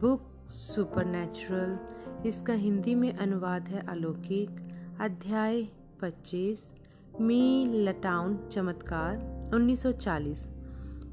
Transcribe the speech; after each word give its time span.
Book 0.00 0.26
supernatural, 0.48 1.78
इसका 2.26 2.52
हिंदी 2.52 2.94
में 2.94 3.12
अनुवाद 3.12 3.68
है 3.68 3.80
अलौकिक, 3.88 4.50
अध्याय 5.00 5.62
25 6.00 6.60
मी 7.20 7.66
लटाउन 7.84 8.36
चमत्कार 8.52 9.50
1940 9.54 10.46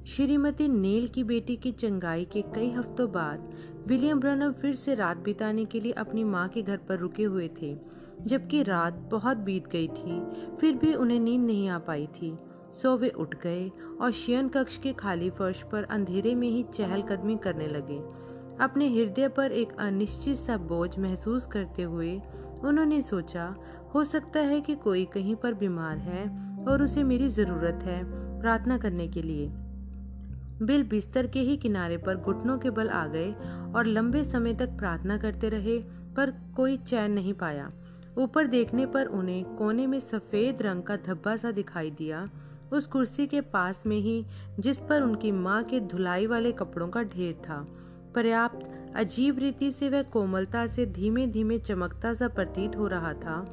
श्रीमती 0.07 0.67
नेल 0.67 1.07
की 1.07 1.23
बेटी 1.23 1.55
की 1.55 1.71
चंगाई 1.71 2.25
के 2.25 2.41
कई 2.55 2.69
हफ्तों 2.71 3.11
बाद, 3.11 3.49
विलियम 3.87 4.19
ब्रनम 4.19 4.51
फिर 4.51 4.75
से 4.75 4.95
रात 4.95 5.17
बिताने 5.17 5.65
के 5.65 5.79
लिए 5.79 5.91
अपनी 5.91 6.23
माँ 6.23 6.47
के 6.49 6.61
घर 6.61 6.77
पर 6.77 6.97
रुके 6.97 7.23
हुए 7.23 7.49
थे, 7.61 7.75
जबकि 8.21 8.63
रात 8.63 8.93
बहुत 9.11 9.37
बीत 9.37 9.67
गई 9.67 9.87
थी, 9.87 10.19
फिर 10.55 10.75
भी 10.75 10.93
उन्हें 10.93 11.19
नींद 11.19 11.45
नहीं 11.45 11.69
आ 11.69 11.79
पाई 11.79 12.07
थी। 12.07 12.37
सो 12.73 12.95
वे 12.97 13.09
उठ 13.09 13.35
गए 13.35 13.69
और 14.01 14.11
शयन 14.11 14.47
कक्ष 14.49 14.77
के 14.77 14.93
खाली 14.93 15.29
फर्श 15.29 15.61
पर 15.63 15.83
अंधेरे 15.83 16.35
में 16.35 16.47
ही 16.49 16.63
चहलकदमी 16.73 17.37
करने 17.37 17.67
लगे। 17.67 17.99
अपने 18.61 18.87
हृदय 18.89 19.27
पर 19.27 19.51
एक 19.51 19.75
अनिश्चित 19.79 20.37
सा 20.37 20.57
बोझ 20.57 20.97
महसूस 20.99 21.45
करते 21.45 21.83
हुए 21.83 22.21
उन्होंने 22.63 23.01
सोचा, 23.01 23.55
हो 23.95 24.03
सकता 24.03 24.39
है 24.39 24.61
कि 24.61 24.75
कोई 24.75 25.05
कहीं 25.05 25.35
पर 25.35 25.53
बीमार 25.53 25.97
है 25.97 26.23
और 26.67 26.83
उसे 26.83 27.03
मेरी 27.03 27.29
ज़रूरत 27.29 27.83
है 27.83 28.03
प्रार्थना 28.41 28.77
करने 28.77 29.07
के 29.07 29.21
लिए। 29.21 29.47
बिल 30.61 30.83
बिस्तर 30.83 31.27
के 31.27 31.39
ही 31.39 31.57
किनारे 31.57 31.97
पर 31.97 32.15
घुटनों 32.15 32.57
के 32.57 32.69
बल 32.69 32.89
आ 32.89 33.05
गए 33.07 33.31
और 33.75 33.85
लंबे 33.85 34.23
समय 34.23 34.53
तक 34.53 34.77
प्रार्थना 34.77 35.17
करते 35.17 35.49
रहे, 35.49 35.77
पर 36.15 36.31
कोई 36.55 36.77
चैन 36.77 37.11
नहीं 37.11 37.33
पाया। 37.33 37.71
ऊपर 38.17 38.47
देखने 38.47 38.85
पर 38.85 39.05
उन्हें 39.05 39.43
कोने 39.55 39.87
में 39.87 39.99
सफ़ेद 39.99 40.61
रंग 40.61 40.83
का 40.83 40.95
धब्बा 40.97 41.35
सा 41.35 41.51
दिखाई 41.51 41.91
दिया, 41.91 42.29
उस 42.73 42.87
कुर्सी 42.87 43.27
के 43.27 43.41
पास 43.41 43.83
में 43.85 43.97
ही 43.97 44.25
जिस 44.59 44.79
पर 44.79 45.01
उनकी 45.01 45.31
माँ 45.31 45.63
के 45.63 45.79
धुलाई 45.79 46.27
वाले 46.27 46.51
कपड़ों 46.51 46.87
का 46.87 47.03
ढेर 47.03 47.33
था। 47.33 47.65
पर्याप्त 48.15 48.93
अजीब 48.95 49.39
रीति 49.39 49.71
से 49.71 49.89
वह 49.89 50.01
कोमलता 50.03 50.65
से 50.67 50.85
धीमे 50.85 51.27
धीमे 51.27 51.59
चमकता 51.59 52.13
सा 52.13 52.27
प्रतीत 52.27 52.75
हो 52.77 52.87
रहा 52.87 53.13
था, 53.13 53.43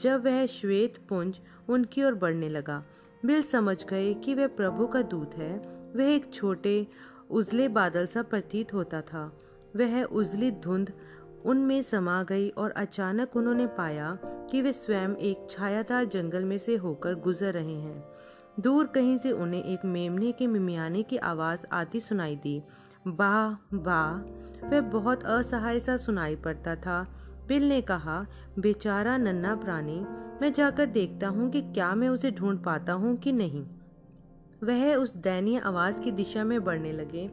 जब 0.00 0.24
वह 0.24 0.44
श्वेत 0.46 0.96
पुंज 1.08 1.40
उनकी 1.68 2.04
ओर 2.04 2.14
बढ़ने 2.14 2.48
लगा। 2.48 2.82
बिल 3.24 3.42
समझ 3.42 3.84
गए 3.84 4.12
कि 4.14 4.34
वह 4.34 4.46
प्रभु 4.46 4.86
का 4.86 5.02
दूत 5.02 5.34
है। 5.34 5.56
वह 5.96 6.04
एक 6.04 6.32
छोटे, 6.34 6.86
उजले 7.30 7.68
बादल 7.68 8.06
सा 8.06 8.22
प्रतीत 8.22 8.72
होता 8.74 9.00
था। 9.00 9.38
वह 9.76 10.02
उजली 10.02 10.50
धुंध 10.50 10.92
उनमें 11.44 11.82
समा 11.82 12.22
गई 12.22 12.48
और 12.48 12.70
अचानक 12.70 13.36
उन्होंने 13.36 13.66
पाया 13.66 14.18
कि 14.22 14.62
वे 14.62 14.72
स्वयं 14.72 15.14
एक 15.20 15.46
छायादार 15.50 16.04
जंगल 16.04 16.44
में 16.44 16.58
से 16.58 16.76
होकर 16.76 17.14
गुजर 17.14 17.52
रहे 17.52 17.74
हैं। 17.74 18.04
दूर 18.60 18.86
कहीं 18.86 19.16
से 19.18 19.32
उन्हें 19.32 19.62
एक 19.64 19.84
मेमने 19.84 20.32
के 20.32 20.46
मिमियाने 20.46 21.02
की 21.02 21.16
आवाज़ 21.16 21.66
आती 21.72 22.00
सुनाई 22.00 22.36
दी। 22.36 22.62
वाह 23.06 23.76
वाह 23.76 24.68
वह 24.68 24.80
बहुत 24.80 25.24
असहाय 25.24 25.80
सा 25.80 25.96
सुनाई 25.96 26.36
पड़ता 26.36 26.76
था। 26.76 27.06
बिल 27.48 27.68
ने 27.68 27.80
कहा, 27.80 28.26
बेचारा 28.58 29.16
नन्ना 29.16 29.54
प्राणी, 29.54 29.98
मैं 30.42 30.52
जाकर 30.52 30.86
देखता 30.86 31.28
हूँ 31.28 31.50
कि 31.50 31.60
क्या 31.62 31.94
मैं 31.94 32.08
उसे 32.08 32.30
ढूंढ 32.30 32.58
पाता 32.58 32.92
हूँ 32.92 33.16
कि 33.16 33.32
नहीं। 33.32 33.64
वह 34.64 34.94
उस 34.94 35.16
दयनीय 35.16 35.58
आवाज़ 35.58 36.00
की 36.00 36.10
दिशा 36.10 36.44
में 36.44 36.64
बढ़ने 36.64 36.92
लगे। 36.92 37.28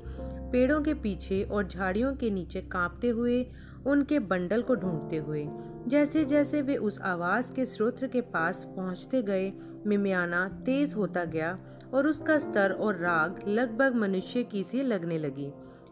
पेड़ों 0.52 0.82
के 0.82 0.94
पीछे 0.94 1.44
और 1.44 1.68
झाड़ियों 1.68 2.16
के 2.16 2.30
नीचे 2.30 2.62
कांपते 2.62 3.10
हुए, 3.10 3.46
उनके 3.88 4.20
बंडल 4.20 4.62
को 4.62 4.76
ढूंढते 4.76 5.18
हुए 5.18 5.48
जैसे 5.88 6.26
जैसे 6.26 6.62
वे 6.62 6.76
उस 6.76 7.00
आवाज़ 7.00 7.54
के 7.54 7.66
स्रोत 7.66 8.04
के 8.04 8.22
पास 8.22 8.64
पहुँचते 8.78 9.22
गए, 9.22 9.54
मिमियाना 9.88 10.48
तेज 10.66 10.94
होता 10.94 11.24
गया 11.26 11.58
और 11.94 12.08
उसका 12.08 12.38
स्तर 12.40 12.72
और 12.72 12.96
राग 12.96 13.40
लगभग 13.48 13.96
मनुष्य 13.96 14.44
की 14.44 14.64
सी 14.64 14.82
लगने 14.82 15.18
लगी। 15.18 15.52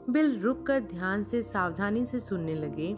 बिल 0.10 0.40
रुक 0.40 0.66
कर 0.66 0.80
ध्यान 0.80 1.24
से, 1.24 1.42
सावधानी 1.44 2.06
से 2.06 2.20
सुनने 2.20 2.54
लगे। 2.54 2.96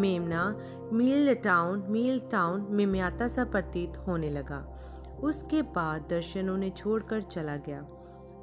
मेमना, 0.00 0.56
मील 0.92 1.34
टाउन 1.34 1.84
मील 1.88 2.20
टाउन 2.32 2.66
मिम्याता 2.70 3.28
सा 3.28 3.44
प्रतीत 3.44 3.96
होने 3.96 4.30
लगा। 4.30 4.58
उसके 5.22 5.62
बाद 5.62 6.06
दर्शन 6.10 6.48
उन्हें 6.48 6.70
छोड़कर 6.70 7.22
चला 7.22 7.56
गया। 7.56 7.86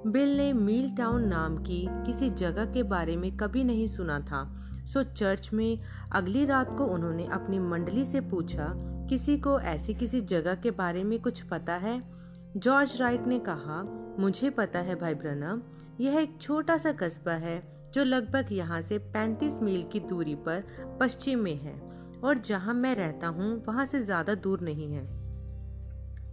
बिल 0.08 0.38
ने 0.38 0.54
मील 0.54 0.96
टाउन 0.96 1.28
नाम 1.28 1.58
की 1.58 1.88
किसी 1.90 2.30
जगह 2.30 2.66
के 2.66 2.84
बारे 2.84 3.18
में 3.18 3.38
कभी 3.38 3.64
नहीं 3.64 3.88
सुना 3.88 4.20
था। 4.20 4.44
सो 4.86 5.04
चर्च 5.04 5.50
में 5.54 5.80
अगली 6.12 6.46
रात 6.46 6.78
को 6.78 6.86
उन्होंने 6.86 7.26
अपनी 7.26 7.60
मंडली 7.60 8.06
से 8.06 8.22
पूछा, 8.22 8.74
किसी 9.10 9.38
को 9.38 9.60
ऐसी 9.60 9.94
किसी 9.94 10.22
जगह 10.22 10.56
के 10.56 10.72
बारे 10.72 11.04
में 11.04 11.20
कुछ 11.22 11.42
पता 11.42 11.74
है? 11.74 12.21
जॉर्ज 12.58 12.96
राइट 13.02 13.28
ने 13.28 13.38
कहा, 13.40 13.82
मुझे 14.20 14.50
पता 14.50 14.80
है 14.80 14.96
भाई 14.96 15.14
ब्रनम 15.14 15.62
यह 16.00 16.18
एक 16.20 16.38
छोटा 16.42 16.78
सा 16.78 16.92
कस्बा 16.92 17.34
है 17.34 17.62
जो 17.94 18.04
लगभग 18.04 18.48
यहाँ 18.52 18.82
से 18.82 18.98
35 19.14 19.62
मील 19.62 19.84
की 19.84 20.00
दूरी 20.00 20.36
पर 20.36 20.64
पश्चिम 21.02 21.40
में 21.40 21.56
है 21.56 21.80
और 22.24 22.38
जहाँ 22.38 22.74
मैं 22.74 22.96
रहता 22.96 23.28
हूँ, 23.28 23.64
वहाँ 23.68 23.86
से 23.86 24.04
ज़्यादा 24.04 24.36
दूर 24.36 24.62
नहीं 24.62 24.92
है। 24.94 25.04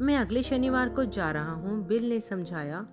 मैं 0.01 0.17
अगले 0.17 0.43
शनिवार 0.43 0.89
को 0.89 1.05
जा 1.05 1.31
रहा 1.31 1.53
हूँ, 1.53 1.87
बिल 1.87 2.09
ने 2.09 2.21
समझाया। 2.21 2.87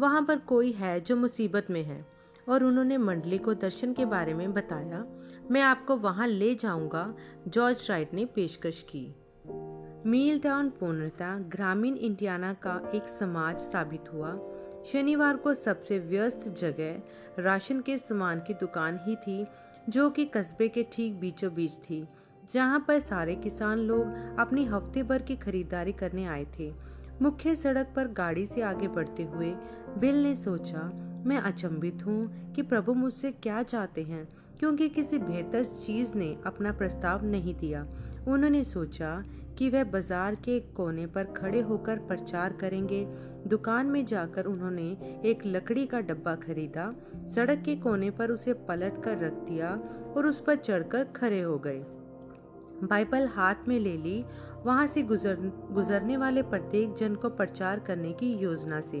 वहाँ 0.00 0.22
पर 0.22 0.38
कोई 0.38 0.72
है 0.72 1.00
जो 1.00 1.16
मुसीबत 1.16 1.66
में 1.70 1.82
है 1.84 2.04
और 2.48 2.64
उन्होंने 2.64 2.98
मंडली 2.98 3.38
को 3.38 3.54
दर्शन 3.54 3.92
के 3.92 4.04
बारे 4.04 4.34
में 4.34 4.52
बताया। 4.54 5.04
मैं 5.50 5.62
आपको 5.62 5.96
वहाँ 5.96 6.26
ले 6.26 6.54
जाऊँगा, 6.54 7.14
जॉर्ज 7.48 7.86
राइट 7.90 8.14
ने 8.14 8.24
पेशकश 8.24 8.82
की। 8.82 9.14
मील 10.08 10.38
टाउन 10.40 10.68
पूर्णता 10.70 11.34
ग्रामीण 11.52 11.96
इंडियाना 11.96 12.52
का 12.62 12.80
एक 12.94 13.08
समाज 13.08 13.58
साबित 13.60 14.04
हुआ। 14.12 14.30
शनिवार 14.92 15.36
को 15.36 15.52
सबसे 15.54 15.98
व्यस्त 15.98 16.46
जगह 16.58 17.42
राशन 17.42 17.80
के 17.80 17.96
सामान 17.98 18.40
की 18.40 18.54
दुकान 18.54 18.98
ही 19.02 19.16
थी, 19.16 19.46
जो 19.88 20.08
कि 20.10 20.24
कस्बे 20.26 20.68
के 20.68 20.86
ठीक 20.92 21.18
बीचों 21.20 21.52
बीच 21.54 21.72
थी, 21.80 22.02
जहाँ 22.52 22.84
पर 22.88 23.00
सारे 23.00 23.34
किसान 23.36 23.78
लोग 23.78 24.38
अपनी 24.38 24.64
हफ़्ते 24.64 25.02
भर 25.02 25.22
की 25.22 25.36
खरीदारी 25.36 25.92
करने 25.92 26.24
आए 26.26 26.46
थे। 26.58 26.72
मुख्य 27.22 27.54
सड़क 27.56 27.92
पर 27.96 28.08
गाड़ी 28.14 28.46
से 28.46 28.62
आगे 28.62 28.88
बढ़ते 28.88 29.24
हुए 29.24 29.54
बिल 29.98 30.22
ने 30.22 30.34
सोचा, 30.36 30.90
मैं 31.26 31.38
अचंभित 31.38 32.06
हूँ 32.06 32.52
कि 32.54 32.62
प्रभु 32.62 32.94
मुझसे 32.94 33.32
क्या 33.32 33.62
चाहते 33.64 34.02
हैं, 34.02 34.26
क्योंकि 34.58 34.88
किसी 34.88 35.18
बेहतर 35.18 35.64
चीज़ 35.76 36.14
ने 36.14 36.36
अपना 36.46 36.72
प्रस्ताव 36.72 37.24
नहीं 37.24 37.54
दिया। 37.54 37.86
उन्होंने 38.28 38.62
सोचा 38.64 39.10
कि 39.58 39.68
वह 39.70 39.84
बाज़ार 39.84 40.34
के 40.34 40.56
एक 40.56 40.72
कोने 40.74 41.06
पर 41.06 41.24
खड़े 41.36 41.60
होकर 41.60 41.98
प्रचार 41.98 42.52
करेंगे। 42.52 43.04
दुकान 43.46 43.86
में 43.86 44.04
जाकर 44.06 44.44
उन्होंने 44.44 44.86
एक 45.24 45.46
लकड़ी 45.46 45.86
का 45.86 46.00
डब्बा 46.00 46.34
खरीदा। 46.36 46.92
सड़क 47.34 47.62
के 47.62 47.76
कोने 47.76 48.10
पर 48.10 48.30
उसे 48.30 48.52
पलट 48.68 49.02
कर 49.04 49.18
रख 49.18 49.32
दिया 49.48 49.70
और 50.16 50.26
उस 50.26 50.40
पर 50.40 50.56
चढ़कर 50.56 51.04
खड़े 51.16 51.40
हो 51.40 51.58
गए। 51.58 51.84
बाइबल 52.82 53.26
हाथ 53.26 53.68
में 53.68 53.78
ले 53.80 53.96
ली। 53.96 54.24
वहाँ 54.64 54.86
से 54.86 55.02
गुजर, 55.02 55.36
गुजरने 55.72 56.16
वाले 56.16 56.42
प्रत्येक 56.42 56.94
जन 56.94 57.14
को 57.14 57.28
प्रचार 57.30 57.78
करने 57.78 58.12
की 58.12 58.32
योजना 58.34 58.80
से। 58.80 59.00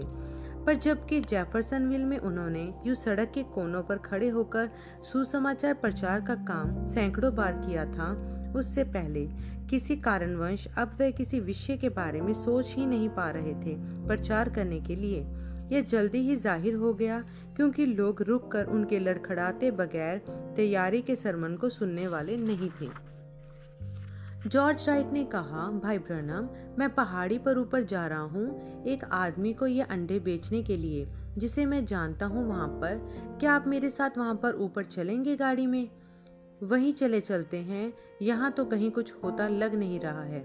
पर 0.66 0.74
जबकि 0.74 1.20
जेफरसनविल 1.20 2.04
में 2.04 2.18
उन्होंने 2.18 2.62
यू 2.86 2.94
सड़क 2.94 3.30
के 3.34 3.42
कोनों 3.52 3.82
पर 3.82 3.98
खड़े 3.98 4.28
होकर 4.28 4.68
सुसमाचार 5.02 5.74
प्रचार 5.74 6.20
का 6.20 6.34
काम 6.44 6.82
सैकड़ों 6.88 7.34
बार 7.34 7.52
किया 7.66 7.84
था, 7.86 8.10
उससे 8.56 8.84
पहले 8.84 9.24
किसी 9.70 9.96
कारणवश 9.96 10.66
अब 10.76 10.96
वह 11.00 11.10
किसी 11.10 11.40
विषय 11.40 11.76
के 11.76 11.88
बारे 11.88 12.20
में 12.20 12.32
सोच 12.34 12.74
ही 12.74 12.86
नहीं 12.86 13.08
पा 13.08 13.30
रहे 13.30 13.54
थे 13.54 13.74
प्रचार 14.06 14.48
करने 14.48 14.80
के 14.80 14.96
लिए। 14.96 15.26
यह 15.72 15.80
जल्दी 15.80 16.18
ही 16.18 16.36
ज़ाहिर 16.36 16.74
हो 16.74 16.92
गया, 16.94 17.20
क्योंकि 17.56 17.86
लोग 17.86 18.22
रुक 18.22 18.50
कर 18.52 18.64
उनके 18.64 18.98
लड़खड़ाते 18.98 19.70
बगैर 19.70 20.18
तैयारी 20.56 21.02
के 21.02 21.16
सरमन 21.16 21.56
को 21.56 21.68
सुनने 21.68 22.06
वाले 22.08 22.36
नहीं 22.36 22.70
थे। 22.80 22.88
जॉर्ज 24.46 24.88
राइट 24.88 25.12
ने 25.12 25.24
कहा, 25.24 25.66
भाई 25.82 25.98
ब्रनम, 25.98 26.48
मैं 26.78 26.88
पहाड़ी 26.94 27.38
पर 27.38 27.58
ऊपर 27.58 27.84
जा 27.84 28.06
रहा 28.06 28.20
हूँ। 28.20 28.84
एक 28.86 29.04
आदमी 29.04 29.52
को 29.52 29.66
ये 29.66 29.82
अंडे 29.82 30.18
बेचने 30.18 30.62
के 30.62 30.76
लिए, 30.76 31.06
जिसे 31.38 31.66
मैं 31.66 31.84
जानता 31.86 32.26
हूँ 32.26 32.48
वहाँ 32.48 32.68
पर, 32.80 32.96
क्या 33.40 33.52
आप 33.52 33.66
मेरे 33.66 33.90
साथ 33.90 34.18
वहाँ 34.18 34.34
पर 34.34 34.54
ऊपर 34.54 34.84
चलेंगे 34.84 35.36
गाड़ी 35.36 35.66
में? 35.66 35.88
वहीं 36.62 36.92
चले 36.92 37.20
चलते 37.20 37.56
हैं। 37.56 37.92
यहाँ 38.22 38.50
तो 38.52 38.64
कहीं 38.64 38.90
कुछ 38.90 39.12
होता 39.24 39.48
लग 39.48 39.74
नहीं 39.74 40.00
रहा 40.00 40.22
है। 40.22 40.40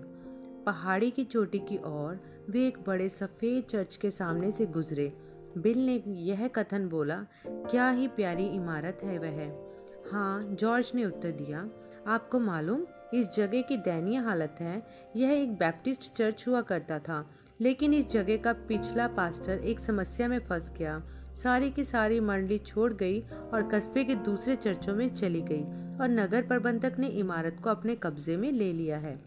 पहाड़ी 0.63 1.11
की 1.11 1.23
चोटी 1.23 1.59
की 1.59 1.77
ओर 1.77 2.19
वे 2.49 2.65
एक 2.67 2.77
बड़े 2.87 3.09
सफ़ेद 3.09 3.63
चर्च 3.63 3.95
के 3.95 4.11
सामने 4.11 4.51
से 4.51 4.65
गुजरे। 4.65 5.11
बिल 5.57 5.85
ने 5.85 6.01
यह 6.07 6.47
कथन 6.47 6.87
बोला, 6.89 7.15
क्या 7.47 7.89
ही 7.89 8.07
प्यारी 8.07 8.45
इमारत 8.45 8.99
है 9.03 9.17
वह। 9.19 10.11
हाँ 10.11 10.43
जॉर्ज 10.43 10.91
ने 10.95 11.05
उत्तर 11.05 11.31
दिया, 11.31 11.69
आपको 12.07 12.39
मालूम, 12.39 12.85
इस 13.13 13.27
जगह 13.35 13.61
की 13.61 13.77
दयनीय 13.77 14.17
हालत 14.17 14.55
है। 14.59 14.81
यह 15.15 15.31
एक 15.31 15.53
बैप्टिस्ट 15.53 16.13
चर्च 16.13 16.47
हुआ 16.47 16.61
करता 16.61 16.99
था, 16.99 17.25
लेकिन 17.61 17.93
इस 17.93 18.09
जगह 18.09 18.37
का 18.37 18.53
पिछला 18.67 19.07
पास्टर 19.07 19.59
एक 19.59 19.79
समस्या 19.79 20.27
में 20.27 20.39
फंस 20.39 20.71
गया। 20.77 21.01
सारी 21.33 21.71
की 21.71 21.83
सारी 21.83 22.19
मंडली 22.19 22.57
छोड़ 22.57 22.93
गई 22.93 23.21
और 23.53 23.69
कस्बे 23.73 24.03
के 24.03 24.15
दूसरे 24.15 24.55
चर्चों 24.55 24.95
में 24.95 25.15
चली 25.15 25.41
गई 25.41 25.63
और 26.01 26.09
नगर 26.09 26.41
प्रबंधक 26.41 26.93
ने 26.99 27.07
इमारत 27.07 27.57
को 27.63 27.69
अपने 27.69 27.95
कब्जे 27.95 28.37
में 28.37 28.51
ले 28.51 28.73
लिया 28.73 28.97
है। 28.97 29.21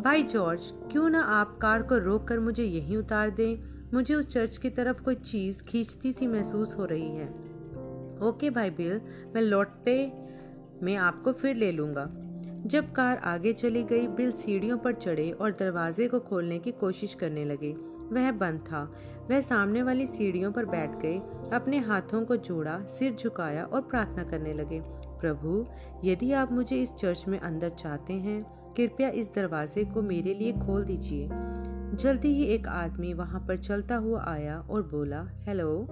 भाई 0.00 0.22
जॉर्ज, 0.22 0.60
क्यों 0.92 1.10
ना 1.10 1.20
आप 1.20 1.58
कार 1.62 1.82
को 1.82 1.98
रोक 1.98 2.28
कर 2.28 2.40
मुझे 2.40 2.64
यहीं 2.64 2.96
उतार 2.96 3.30
दें? 3.30 3.74
मुझे 3.94 4.14
उस 4.14 4.28
चर्च 4.28 4.56
की 4.56 4.70
तरफ़ 4.70 5.02
कोई 5.02 5.14
चीज़ 5.14 5.62
खींचती 5.62 6.12
सी 6.12 6.26
महसूस 6.26 6.76
हो 6.78 6.84
रही 6.84 7.08
है। 7.08 7.28
ओके 8.22 8.50
भाई 8.50 8.70
बिल, 8.70 9.00
मैं 9.34 9.42
लौटते 9.42 10.12
मैं 10.82 10.96
आपको 10.96 11.32
फिर 11.32 11.56
ले 11.56 11.72
लूँगा। 11.72 12.10
जब 12.66 12.92
कार 12.92 13.16
आगे 13.16 13.52
चली 13.52 13.84
गई, 13.84 14.06
बिल 14.06 14.32
सीढ़ियों 14.32 14.78
पर 14.78 14.92
चढ़े 14.92 15.30
और 15.30 15.52
दरवाजे 15.52 16.08
को 16.08 16.20
खोलने 16.20 16.58
की 16.58 16.72
कोशिश 16.72 17.14
करने 17.14 17.44
लगे। 17.44 17.93
वह 18.12 18.30
बंद 18.32 18.60
था। 18.60 18.82
वह 19.30 19.40
सामने 19.40 19.82
वाली 19.82 20.06
सीढ़ियों 20.06 20.52
पर 20.52 20.64
बैठ 20.64 20.96
गए 20.96 21.16
अपने 21.52 21.78
हाथों 21.78 22.24
को 22.24 22.36
जोड़ा, 22.36 22.78
सिर 22.88 23.14
झुकाया 23.14 23.64
और 23.64 23.80
प्रार्थना 23.80 24.24
करने 24.24 24.52
लगे, 24.52 24.80
प्रभु, 25.20 25.64
यदि 26.04 26.32
आप 26.32 26.52
मुझे 26.52 26.76
इस 26.76 26.92
चर्च 26.92 27.24
में 27.28 27.38
अंदर 27.38 27.70
चाहते 27.70 28.12
हैं, 28.12 28.42
कृपया 28.76 29.08
इस 29.08 29.30
दरवाजे 29.34 29.84
को 29.84 30.02
मेरे 30.02 30.34
लिए 30.34 30.52
खोल 30.52 30.84
दीजिए। 30.84 31.28
जल्दी 31.94 32.28
ही 32.28 32.44
एक 32.44 32.66
आदमी 32.68 33.12
वहाँ 33.14 33.40
पर 33.48 33.56
चलता 33.56 33.96
हुआ 33.96 34.24
आया 34.28 34.58
और 34.60 34.82
बोला, 34.82 35.22
हेलो, 35.42 35.86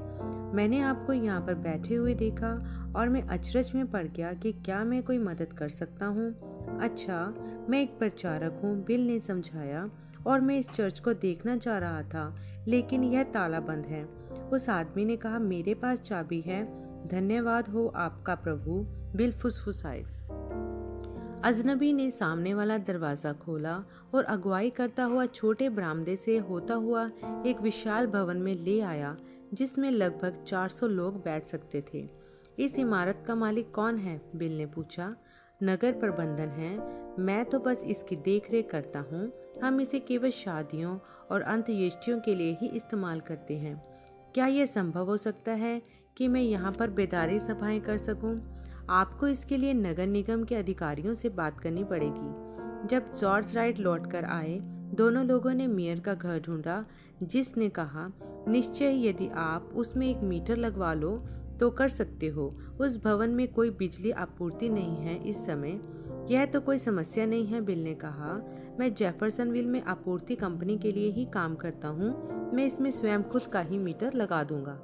मैंने 0.54 0.80
आपको 0.80 1.12
यहाँ 1.12 1.40
पर 1.40 1.54
बैठे 1.54 1.94
हुए 1.94 2.14
देखा 2.14 2.52
और 2.96 3.08
मैं 3.08 3.22
अचरज 3.22 3.72
में 3.74 3.90
पड़ 3.90 4.06
गया 4.06 4.32
कि 4.32 4.52
क्या 4.52 4.82
मैं 4.84 5.02
कोई 5.02 5.18
मदद 5.18 5.52
कर 5.52 5.68
सकता 5.68 6.06
हूँ। 6.06 6.30
अच्छा 6.80 7.34
मैं 7.70 7.82
एक 7.82 7.98
प्रचारक 7.98 8.60
हूँ, 8.64 8.76
बिल 8.84 9.06
ने 9.06 9.18
समझाया। 9.20 9.88
और 10.26 10.40
मैं 10.40 10.58
इस 10.58 10.70
चर्च 10.70 11.00
को 11.00 11.12
देखना 11.12 11.56
चाह 11.56 11.78
रहा 11.78 12.02
था, 12.02 12.36
लेकिन 12.68 13.04
यह 13.04 13.22
ताला 13.22 13.60
बंद 13.60 13.86
है। 13.86 14.04
उस 14.52 14.68
आदमी 14.68 15.04
ने 15.04 15.16
कहा, 15.16 15.38
मेरे 15.38 15.74
पास 15.74 15.98
चाबी 15.98 16.40
है, 16.40 16.82
धन्यवाद 17.08 17.68
हो 17.68 17.92
आपका 17.96 18.34
प्रभु, 18.34 18.86
बिल 19.16 19.32
फुसफुसाए। 19.32 20.04
अजनबी 21.44 21.92
ने 21.92 22.10
सामने 22.10 22.54
वाला 22.54 22.78
दरवाज़ा 22.78 23.32
खोला 23.32 23.84
और 24.14 24.24
अगुवाई 24.24 24.70
करता 24.70 25.04
हुआ 25.04 25.26
छोटे 25.26 25.68
बरामदे 25.68 26.16
से 26.16 26.38
होता 26.38 26.74
हुआ 26.74 27.10
एक 27.46 27.60
विशाल 27.62 28.06
भवन 28.06 28.36
में 28.36 28.54
ले 28.54 28.80
आया, 28.80 29.16
जिसमें 29.54 29.90
लगभग 29.90 30.44
400 30.46 30.86
लोग 30.86 31.24
बैठ 31.24 31.46
सकते 31.46 31.84
थे। 31.94 32.08
इस 32.58 32.78
इमारत 32.78 33.24
का 33.26 33.34
मालिक 33.34 33.74
कौन 33.74 33.96
है? 33.96 34.20
बिल 34.36 34.58
ने 34.58 34.66
पूछा। 34.66 35.16
नगर 35.62 35.92
प्रबंधन 35.92 36.48
है। 36.48 37.02
मैं 37.18 37.44
तो 37.44 37.58
बस 37.58 37.82
इसकी 37.84 38.16
देखरेख 38.16 38.70
करता 38.70 39.00
हूँ। 39.00 39.32
हम 39.60 39.80
इसे 39.80 40.00
केवल 40.00 40.30
शादियों 40.30 40.98
और 41.30 41.40
अंत्येष्टियों 41.40 42.20
के 42.20 42.34
लिए 42.34 42.56
ही 42.60 42.66
इस्तेमाल 42.66 43.20
करते 43.20 43.56
हैं। 43.56 43.84
क्या 44.34 44.46
यह 44.46 44.66
संभव 44.66 45.06
हो 45.06 45.16
सकता 45.16 45.52
है 45.52 45.82
कि 46.16 46.28
मैं 46.28 46.40
यहाँ 46.40 46.72
पर 46.72 46.90
बेदारी 46.90 47.40
सभाएँ 47.40 47.80
कर 47.80 47.98
सकूँ? 47.98 48.62
आपको 48.90 49.26
इसके 49.26 49.56
लिए 49.56 49.74
नगर 49.74 50.06
निगम 50.06 50.44
के 50.44 50.54
अधिकारियों 50.54 51.14
से 51.14 51.28
बात 51.28 51.60
करनी 51.60 51.84
पड़ेगी। 51.84 52.52
जब 52.88 53.12
जॉर्ज 53.14 53.56
राइट 53.56 53.78
लौट 53.78 54.10
कर 54.10 54.24
आए, 54.24 54.58
दोनों 54.94 55.24
लोगों 55.24 55.54
ने 55.54 55.66
मेयर 55.66 56.00
का 56.00 56.14
घर 56.14 56.40
ढूंढा, 56.40 56.86
जिसने 57.22 57.68
कहा, 57.68 58.12
निश्चय 58.48 59.08
यदि 59.08 59.28
आप 59.28 59.70
उसमें 59.74 60.08
एक 60.08 60.16
मीटर 60.16 60.56
लगवा 60.56 60.94
लो 60.94 61.26
तो 61.60 61.70
कर 61.70 61.88
सकते 61.88 62.28
हो। 62.28 62.58
उस 62.80 63.04
भवन 63.04 63.30
में 63.30 63.52
कोई 63.52 63.70
बिजली 63.70 64.10
आपूर्ति 64.10 64.68
नहीं 64.68 64.96
है 64.96 65.28
इस 65.28 65.46
समय। 65.46 65.80
यह 66.30 66.46
तो 66.46 66.60
कोई 66.60 66.78
समस्या 66.78 67.26
नहीं 67.26 67.46
है, 67.46 67.60
बिल 67.60 67.84
ने 67.84 67.94
कहा। 67.94 68.40
मैं 68.80 68.94
जेफरसनविल 68.94 69.66
में 69.66 69.82
आपूर्ति 69.82 70.34
कंपनी 70.34 70.78
के 70.78 70.92
लिए 70.92 71.10
ही 71.10 71.24
काम 71.24 71.54
करता 71.54 71.88
हूँ। 71.88 72.10
मैं 72.54 72.66
इसमें 72.66 72.90
स्वयं 72.90 73.22
खुद 73.22 73.42
का 73.42 73.60
ही 73.60 73.78
मीटर 73.78 74.12
लगा 74.12 74.44
दूँगा। 74.44 74.80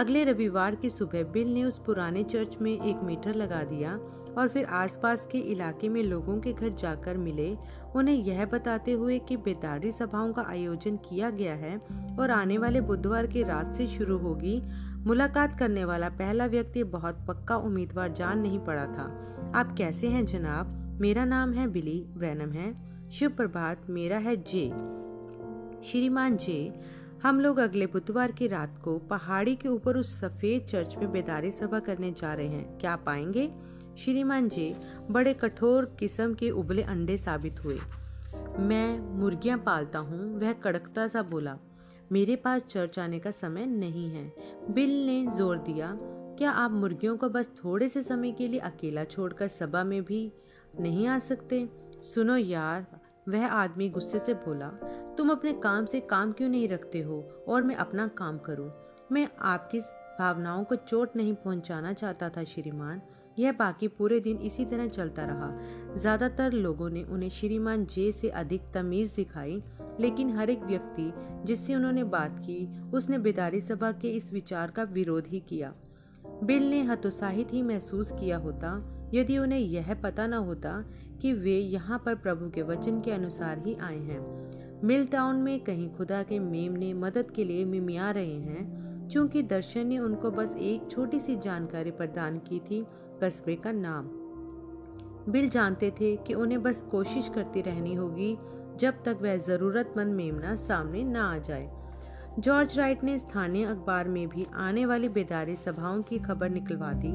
अगले 0.00 0.24
रविवार 0.24 0.74
की 0.74 0.90
सुबह 0.90 1.22
बिल 1.22 1.54
ने 1.54 1.64
उस 1.64 1.78
पुराने 1.78 2.24
चर्च 2.24 2.56
में 2.60 2.72
एक 2.72 3.02
मीटर 3.02 3.34
लगा 3.34 3.62
दिया 3.62 3.94
और 4.38 4.48
फिर 4.48 4.64
आसपास 4.64 5.28
के 5.32 5.38
इलाके 5.38 5.88
में 5.88 6.02
लोगों 6.02 6.40
के 6.40 6.52
घर 6.52 6.68
जाकर 6.68 7.16
मिले। 7.16 7.56
उन्हें 7.96 8.14
यह 8.14 8.44
बताते 8.46 8.92
हुए 8.92 9.18
कि 9.18 9.36
बेदारी 9.36 9.92
सभाओं 9.92 10.32
का 10.32 10.42
आयोजन 10.42 10.96
किया 10.96 11.30
गया 11.30 11.54
है 11.54 11.78
और 12.20 12.30
आने 12.30 12.58
वाले 12.58 12.80
बुधवार 12.80 13.26
की 13.26 13.42
रात 13.42 13.74
से 13.74 13.86
शुरू 13.86 14.18
होगी। 14.18 14.62
मुलाकात 15.06 15.58
करने 15.58 15.84
वाला 15.84 16.08
पहला 16.08 16.46
व्यक्ति 16.46 16.84
बहुत 16.84 17.24
पक्का 17.28 17.56
उम्मीदवार 17.56 18.12
जान 18.12 18.38
नहीं 18.38 18.58
पड़ा 18.58 18.86
था। 18.86 19.10
आप 19.54 19.74
कैसे 19.78 20.06
हैं 20.06 20.26
जनाब? 20.26 20.79
मेरा 21.00 21.24
नाम 21.24 21.52
है 21.52 21.66
बिली 21.68 22.04
ब्रैनम 22.16 22.50
है। 22.52 22.72
शुभ 23.10 23.32
प्रभात, 23.32 23.88
मेरा 23.90 24.16
है 24.18 24.36
जे। 24.36 24.66
श्रीमान 25.84 26.36
जे, 26.36 26.72
हम 27.22 27.40
लोग 27.40 27.58
अगले 27.58 27.86
बुधवार 27.86 28.32
की 28.32 28.46
रात 28.46 28.76
को 28.84 28.98
पहाड़ी 28.98 29.54
के 29.56 29.68
ऊपर 29.68 29.96
उस 29.96 30.20
सफ़ेद 30.20 30.66
चर्च 30.66 30.96
में 30.96 31.12
बेदारी 31.12 31.50
सभा 31.50 31.78
करने 31.78 32.10
जा 32.12 32.34
रहे 32.34 32.46
हैं। 32.46 32.78
क्या 32.78 32.96
पाएँगे? 32.96 33.48
श्रीमान 33.98 34.48
जी, 34.48 34.74
बड़े 35.10 35.34
कठोर 35.34 35.96
किस्म 36.00 36.34
के 36.34 36.50
उबले 36.50 36.82
अंडे 36.82 37.16
साबित 37.16 37.64
हुए। 37.64 37.78
मैं 38.58 39.18
मुर्गियाँ 39.18 39.58
पालता 39.58 39.98
हूँ, 39.98 40.40
वह 40.40 40.52
कड़कता 40.52 41.08
सा 41.08 41.22
बोला, 41.22 41.56
मेरे 42.12 42.36
पास 42.36 42.62
चर्च 42.62 42.98
आने 42.98 43.18
का 43.18 43.30
समय 43.30 43.66
नहीं 43.66 44.08
है। 44.10 44.32
बिल 44.70 44.90
ने 45.06 45.24
ज़ोर 45.36 45.58
दिया, 45.58 45.96
क्या 46.38 46.50
आप 46.50 46.70
मुर्गियों 46.70 47.16
को 47.16 47.28
बस 47.28 47.50
थोड़े 47.64 47.88
से 47.88 48.02
समय 48.02 48.32
के 48.32 48.48
लिए 48.48 48.60
अकेला 48.60 49.04
छोड़कर 49.04 49.48
सभा 49.48 49.84
में 49.84 50.02
भी 50.02 50.32
नहीं 50.80 51.06
आ 51.06 51.18
सकते। 51.18 51.68
सुनो 52.14 52.36
यार, 52.36 52.86
वह 53.28 53.46
आदमी 53.46 53.88
गुस्से 53.88 54.18
से 54.18 54.34
बोला, 54.34 54.68
तुम 55.18 55.30
अपने 55.30 55.52
काम 55.52 55.84
से 55.84 56.00
काम 56.00 56.32
क्यों 56.32 56.48
नहीं 56.48 56.68
रखते 56.68 57.00
हो? 57.00 57.44
और 57.48 57.62
मैं 57.62 57.74
अपना 57.74 58.08
काम 58.08 58.38
करूँ? 58.38 58.70
मैं 59.12 59.28
आपकी 59.38 59.80
भावनाओं 60.18 60.64
को 60.64 60.76
चोट 60.76 61.16
नहीं 61.16 61.34
पहुंचाना 61.34 61.92
चाहता 61.92 62.28
था, 62.28 62.44
श्रीमान। 62.44 63.02
यह 63.38 63.52
बाकी 63.52 63.88
पूरे 63.88 64.20
दिन 64.20 64.36
इसी 64.36 64.64
तरह 64.64 64.88
चलता 64.88 65.24
रहा। 65.24 65.58
ज़्यादातर 65.96 66.52
लोगों 66.52 66.90
ने 66.90 67.02
उन्हें 67.02 67.30
श्रीमान 67.30 67.86
जे 67.86 68.12
से 68.12 68.28
अधिक 68.28 68.62
तमीज 68.74 69.12
दिखाई, 69.12 69.62
लेकिन 70.00 70.36
हर 70.36 70.50
एक 70.50 70.62
व्यक्ति 70.62 71.12
जिससे 71.44 71.74
उन्होंने 71.74 72.04
बात 72.04 72.38
की, 72.38 72.90
उसने 72.90 73.18
बेदारी 73.18 73.60
सभा 73.60 73.92
के 73.92 74.08
इस 74.08 74.32
विचार 74.32 74.70
का 74.70 74.82
विरोध 74.82 75.26
ही 75.26 75.40
किया। 75.40 75.74
बिल 76.44 76.70
ने 76.70 76.82
हतोत्साहित 76.82 77.52
ही 77.52 77.62
महसूस 77.62 78.12
किया 78.12 78.38
होता। 78.38 78.96
यदि 79.14 79.38
उन्हें 79.38 79.58
यह 79.58 79.94
पता 79.94 80.26
न 80.26 80.34
होता 80.34 80.84
कि 81.20 81.32
वे 81.32 81.58
यहाँ 81.58 82.02
पर 82.06 82.14
प्रभु 82.14 82.50
के 82.50 82.62
वचन 82.62 83.00
के 83.00 83.10
अनुसार 83.10 83.58
ही 83.58 83.74
आए 83.74 83.98
हैं। 83.98 84.50
मिल 84.84 85.06
टाउन 85.06 85.36
में 85.36 85.60
कहीं 85.60 85.90
खुदा 85.94 86.22
के 86.22 86.38
मेम 86.38 86.72
ने 86.72 86.94
मदद 86.94 87.30
के 87.30 87.44
लिए 87.44 87.64
मिमिया 87.64 88.10
रहे 88.10 88.34
हैं, 88.34 89.08
चूँकि 89.08 89.42
दर्शन 89.42 89.86
ने 89.86 89.98
उनको 89.98 90.30
बस 90.30 90.56
एक 90.58 90.90
छोटी 90.90 91.18
सी 91.18 91.36
जानकारी 91.36 91.90
प्रदान 91.90 92.38
की 92.38 92.60
थी, 92.60 92.86
कस्बे 93.22 93.54
का 93.54 93.72
नाम। 93.72 94.08
बिल 95.32 95.48
जानते 95.48 95.90
थे 95.90 96.16
कि 96.16 96.34
उन्हें 96.34 96.62
बस 96.62 96.82
कोशिश 96.90 97.28
करती 97.28 97.60
रहनी 97.60 97.94
होगी, 97.94 98.38
जब 98.76 99.02
तक 99.04 99.18
वह 99.22 99.36
जरूरतमंद 99.36 100.14
मेमना 100.14 100.54
सामने 100.54 101.04
न 101.04 101.16
आ 101.16 101.38
जाए। 101.38 101.79
जॉर्ज 102.38 102.78
राइट 102.78 103.04
ने 103.04 103.18
स्थानीय 103.18 103.64
अखबार 103.64 104.08
में 104.08 104.28
भी 104.28 104.46
आने 104.54 104.86
वाली 104.86 105.08
बेदारी 105.08 105.56
सभाओं 105.56 106.02
की 106.02 106.18
खबर 106.18 106.50
निकलवा 106.50 106.92
दी। 106.92 107.12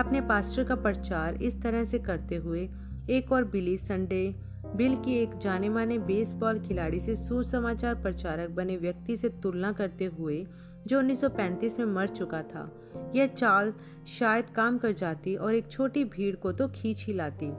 अपने 0.00 0.20
पास्टर 0.20 0.64
का 0.64 0.74
प्रचार 0.74 1.34
इस 1.34 1.62
तरह 1.62 1.84
से 1.84 1.98
करते 1.98 2.36
हुए, 2.36 2.70
एक 3.10 3.32
और 3.32 3.44
बिली 3.44 3.76
संडे, 3.76 4.34
बिल 4.76 4.96
की 4.96 5.14
एक 5.14 5.38
जाने 5.38 5.68
माने 5.68 5.98
बेसबॉल 5.98 6.60
खिलाड़ी 6.60 7.00
से 7.00 7.16
सुसमाचार 7.16 7.94
प्रचारक 7.94 8.50
बने 8.50 8.76
व्यक्ति 8.76 9.16
से 9.16 9.28
तुलना 9.28 9.72
करते 9.72 10.04
हुए, 10.04 10.46
जो 10.86 10.98
1935 10.98 11.78
में 11.78 11.86
मर 11.86 12.08
चुका 12.08 12.42
था। 12.42 12.80
यह 13.14 13.26
चाल 13.26 13.74
शायद 14.18 14.50
काम 14.50 14.78
कर 14.78 14.92
जाती 14.92 15.36
और 15.36 15.54
एक 15.54 15.68
छोटी 15.68 16.04
भीड़ 16.04 16.36
को 16.36 16.52
तो 16.52 16.68
खींच 16.68 17.04
ही 17.06 17.12
लाती। 17.12 17.50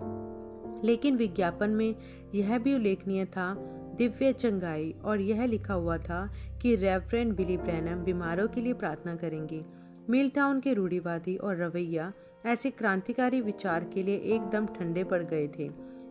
लेकिन 0.88 1.16
विज्ञापन 1.16 1.70
में 1.70 1.96
यह 2.36 2.58
भी 2.58 2.76
उल्लेखनीय 2.76 3.26
था, 3.26 3.76
दिव्य 3.98 4.34
चंगाई, 4.34 4.96
और 5.04 5.22
यह 5.22 5.46
लिखा 5.46 5.74
हुआ 5.74 5.98
था 5.98 6.30
कि 6.62 6.76
रेवरेंड 6.76 7.36
बिली 7.36 7.58
ब्रैनम 7.58 8.04
बीमारों 8.04 8.48
के 8.48 8.62
लिए 8.62 8.74
प्रार्थना 8.74 9.16
करेंगे। 9.16 9.64
मिल 10.10 10.30
टाउन 10.30 10.60
के 10.60 10.74
रूढ़ीवादी 10.74 11.36
और 11.36 11.56
रवैया 11.56 12.12
ऐसे 12.46 12.70
क्रांतिकारी 12.70 13.42
विचार 13.42 13.84
के 13.84 14.04
लिए 14.04 14.18
एकदम 14.36 14.66
ठंडे 14.68 15.04
पड़ 15.04 15.24
गए 15.24 15.48
थे। 15.60 15.70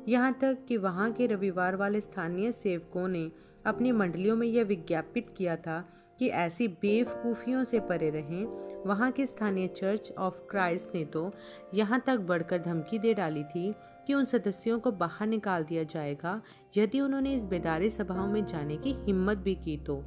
यहाँ 0.09 0.33
तक 0.41 0.59
कि 0.69 0.77
वहाँ 0.77 1.11
के 1.13 1.27
रविवार 1.27 1.77
वाले 1.77 2.01
स्थानीय 2.01 2.53
सेवकों 2.53 3.07
ने 3.09 3.31
अपनी 3.67 3.93
मंडलियों 3.93 4.37
में 4.37 4.47
यह 4.47 4.65
विज्ञापित 4.65 5.35
किया 5.37 5.57
था 5.57 5.85
कि 6.19 6.29
ऐसी 6.29 6.69
बेवकूफियों 6.69 7.65
से 7.65 7.81
परे 7.81 8.11
रहें। 8.11 8.45
वहाँ 8.87 9.11
के 9.13 9.27
स्थानीय 9.27 9.67
चर्च 9.67 10.13
ऑफ़ 10.19 10.41
क्राइस्ट 10.51 10.95
ने 10.95 11.05
तो 11.05 11.31
यहाँ 11.75 12.03
तक 12.07 12.19
बढ़कर 12.19 12.59
धमकी 12.59 12.99
दे 12.99 13.15
डाली 13.15 13.43
थी 13.45 13.73
कि 14.07 14.15
उन 14.15 14.25
सदस्यों 14.25 14.79
को 14.81 14.91
बाहर 14.93 15.27
निकाल 15.27 15.65
दिया 15.65 15.83
जाएगा, 15.83 16.41
यदि 16.77 17.01
उन्होंने 17.01 17.33
इस 17.35 17.45
बेदारी 17.45 17.91
सभाओं 17.91 18.27
में 18.27 18.45
जाने 18.47 18.77
की 18.77 18.93
हिम्मत 18.99 19.39
भी 19.39 19.55
की 19.55 19.77
तो। 19.77 20.03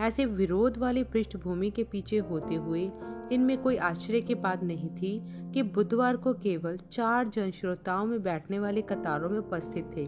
ऐसे 0.00 0.26
विरोध 0.26 0.78
वाली 0.78 1.04
पृष्ठभूमि 1.04 1.70
के 1.70 1.84
पीछे 1.84 2.18
होते 2.18 2.54
हुए 2.54 2.90
इनमें 3.32 3.62
कोई 3.62 3.76
आश्चर्य 3.76 4.20
की 4.20 4.34
बात 4.34 4.62
नहीं 4.62 4.88
थी 4.88 5.22
कि 5.54 5.62
बुधवार 5.62 6.16
को 6.16 6.34
केवल 6.34 6.76
चार 6.76 7.28
जन 7.28 7.50
श्रोताओं 7.50 8.06
में 8.06 8.22
बैठने 8.22 8.58
वाले 8.58 8.82
कतारों 8.82 9.30
में 9.30 9.38
उपस्थित 9.38 9.90
थे। 9.96 10.06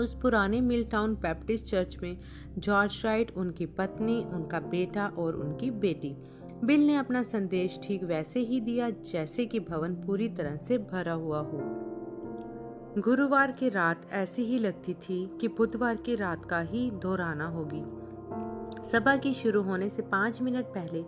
उस 0.00 0.18
पुराने 0.22 0.60
मिल 0.60 0.84
टाउन 0.84 1.14
बैप्टिस्ट 1.14 1.64
चर्च 1.64 1.98
में 2.02 2.18
जॉर्ज 2.58 3.02
राइट, 3.04 3.30
उनकी 3.36 3.66
पत्नी, 3.66 4.24
उनका 4.24 4.60
बेटा 4.60 5.06
और 5.06 5.36
उनकी 5.36 5.70
बेटी। 5.70 6.16
बिल 6.64 6.86
ने 6.86 6.96
अपना 6.96 7.22
संदेश 7.22 7.80
ठीक 7.82 8.04
वैसे 8.04 8.40
ही 8.40 8.60
दिया 8.60 8.90
जैसे 8.90 9.46
कि 9.46 9.60
भवन 9.60 9.94
पूरी 9.94 10.28
तरह 10.28 10.56
से 10.56 10.78
भरा 10.78 11.12
हुआ 11.12 11.40
हो। 11.40 11.60
गुरुवार 12.98 13.52
की 13.52 13.68
रात 13.68 14.08
ऐसी 14.12 14.42
ही 14.42 14.58
लगती 14.58 14.94
थी 14.94 15.38
कि 15.40 15.48
बुधवार 15.48 15.96
की 15.96 16.14
रात 16.14 16.44
का 16.44 16.60
ही 16.60 16.90
दोहराना 16.90 17.46
होगी। 17.46 17.99
सभा 18.92 19.16
की 19.16 19.32
शुरू 19.34 19.62
होने 19.62 19.88
से 19.88 20.02
पाँच 20.02 20.40
मिनट 20.42 20.64
पहले 20.66 21.04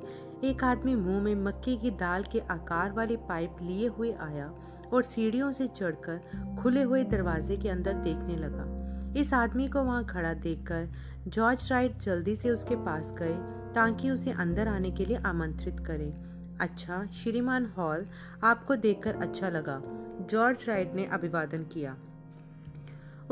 एक 0.49 0.63
आदमी 0.65 0.95
मुँह 0.95 1.23
में 1.23 1.35
मक्के 1.35 1.77
की 1.77 1.91
दाल 1.91 2.25
के 2.33 2.41
आकार 2.51 2.93
वाली 2.93 3.17
पाइप 3.29 3.57
लिए 3.63 3.89
हुए 3.89 4.13
आया 4.13 4.47
और 4.93 5.03
सीढ़ियों 5.03 5.51
से 5.53 5.67
चढ़कर 5.67 6.57
खुले 6.63 6.83
हुए 6.83 7.03
दरवाजे 7.05 7.57
के 7.57 7.69
अंदर 7.69 7.95
देखने 7.95 8.37
लगा। 8.37 9.21
इस 9.21 9.33
आदमी 9.35 9.69
को 9.69 9.83
वहाँ 9.83 10.05
खड़ा 10.05 10.33
देखकर 10.35 10.89
जॉर्ज 11.29 11.69
राइट 11.73 11.99
जल्दी 11.99 12.37
से 12.37 12.51
उसके 12.51 12.77
पास 12.77 13.13
गए 13.19 13.35
ताकि 13.75 14.11
उसे 14.11 14.31
अंदर 14.31 14.69
आने 14.69 14.91
के 14.91 15.05
लिए 15.05 15.17
आमंत्रित 15.17 15.81
करें। 15.81 16.13
अच्छा 16.61 17.05
श्रीमान 17.15 17.73
हॉल, 17.79 18.07
आपको 18.45 18.77
देखकर 18.77 19.15
अच्छा 19.15 19.49
लगा। 19.49 19.81
जॉर्ज 20.31 20.69
राइट 20.69 20.95
ने 20.95 21.07
अभिवादन 21.07 21.65
किया। 21.65 21.97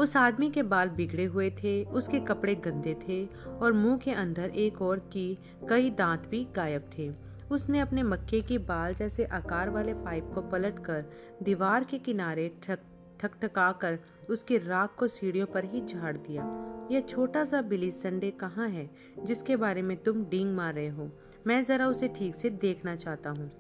उस 0.01 0.17
आदमी 0.17 0.51
के 0.51 0.63
बाल 0.63 0.89
बिगड़े 0.89 1.25
हुए 1.25 1.51
थे, 1.51 1.83
उसके 1.85 2.21
कपड़े 2.21 2.55
गंदे 2.55 2.95
थे 3.09 3.25
और 3.63 3.73
मुँह 3.73 3.97
के 3.97 4.13
अंदर 4.13 4.51
एक 4.51 4.81
और 4.83 4.99
की 4.99 5.39
कई 5.69 5.91
दांत 5.91 6.27
भी 6.29 6.47
गायब 6.57 6.91
थे। 6.99 7.11
उसने 7.51 7.81
अपने 7.81 8.03
मक्के 8.03 8.41
की 8.41 8.59
बाल 8.59 8.95
जैसे 8.95 9.25
आकार 9.25 9.71
वाले 9.71 9.95
पाइप 9.95 10.31
को 10.35 10.43
पलटकर 10.43 11.05
दीवार 11.43 11.85
के 11.85 11.99
किनारे 11.99 12.51
ठक 12.63 12.79
ठकठका 13.21 13.71
कर 13.73 13.99
उसकी 14.31 14.59
राख 14.59 14.95
को 14.99 15.07
सीढ़ियों 15.07 15.47
पर 15.47 15.65
ही 15.65 15.81
झाड़ 15.87 16.17
दिया। 16.17 16.45
यह 16.91 17.01
छोटा 17.01 17.45
सा 17.45 17.63
बिली 17.63 17.91
संडे 17.91 18.31
कहाँ 18.31 18.69
है, 18.69 18.91
जिसके 19.25 19.57
बारे 19.57 19.83
में 19.83 19.97
तुम 19.97 20.25
डींग 20.25 20.55
मार 20.55 20.75
रहे 20.75 20.89
हो? 20.89 21.11
मैं 21.47 21.65
जरा 21.65 21.87
उसे 21.87 22.09
ठीक 22.09 22.35
से 22.35 22.51
देखना 22.51 22.97
चाहता 22.97 23.31
हूँ। 23.31 23.51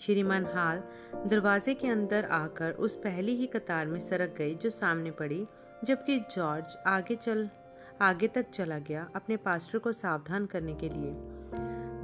श्रीमान 0.00 0.46
हाल 0.46 0.82
दरवाजे 1.26 1.74
के 1.74 1.88
अंदर 1.88 2.24
आकर 2.24 2.72
उस 2.72 2.96
पहली 2.96 3.36
ही 3.36 3.46
कतार 3.46 3.86
में 3.86 4.00
सरक 4.00 4.34
गई 4.38 4.54
जो 4.54 4.70
सामने 4.70 5.10
पड़ी, 5.10 5.46
जबकि 5.84 6.18
जॉर्ज 6.18 6.64
आगे 6.86 7.16
चल, 7.16 7.50
आगे 8.00 8.28
तक 8.28 8.50
चला 8.50 8.78
गया 8.78 9.10
अपने 9.16 9.36
पास्टर 9.36 9.78
को 9.78 9.92
सावधान 9.92 10.46
करने 10.46 10.74
के 10.74 10.88
लिए। 10.88 11.10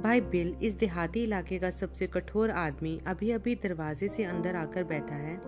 भाई 0.01 0.21
बिल, 0.21 0.57
इस 0.63 0.73
देहाती 0.73 1.23
इलाके 1.23 1.59
का 1.59 1.69
सबसे 1.69 2.07
कठोर 2.07 2.51
आदमी 2.51 3.01
अभी 3.07 3.31
अभी 3.31 3.55
दरवाजे 3.55 4.07
से 4.07 4.23
अंदर 4.23 4.55
आकर 4.55 4.83
बैठा 4.83 5.15
है। 5.15 5.41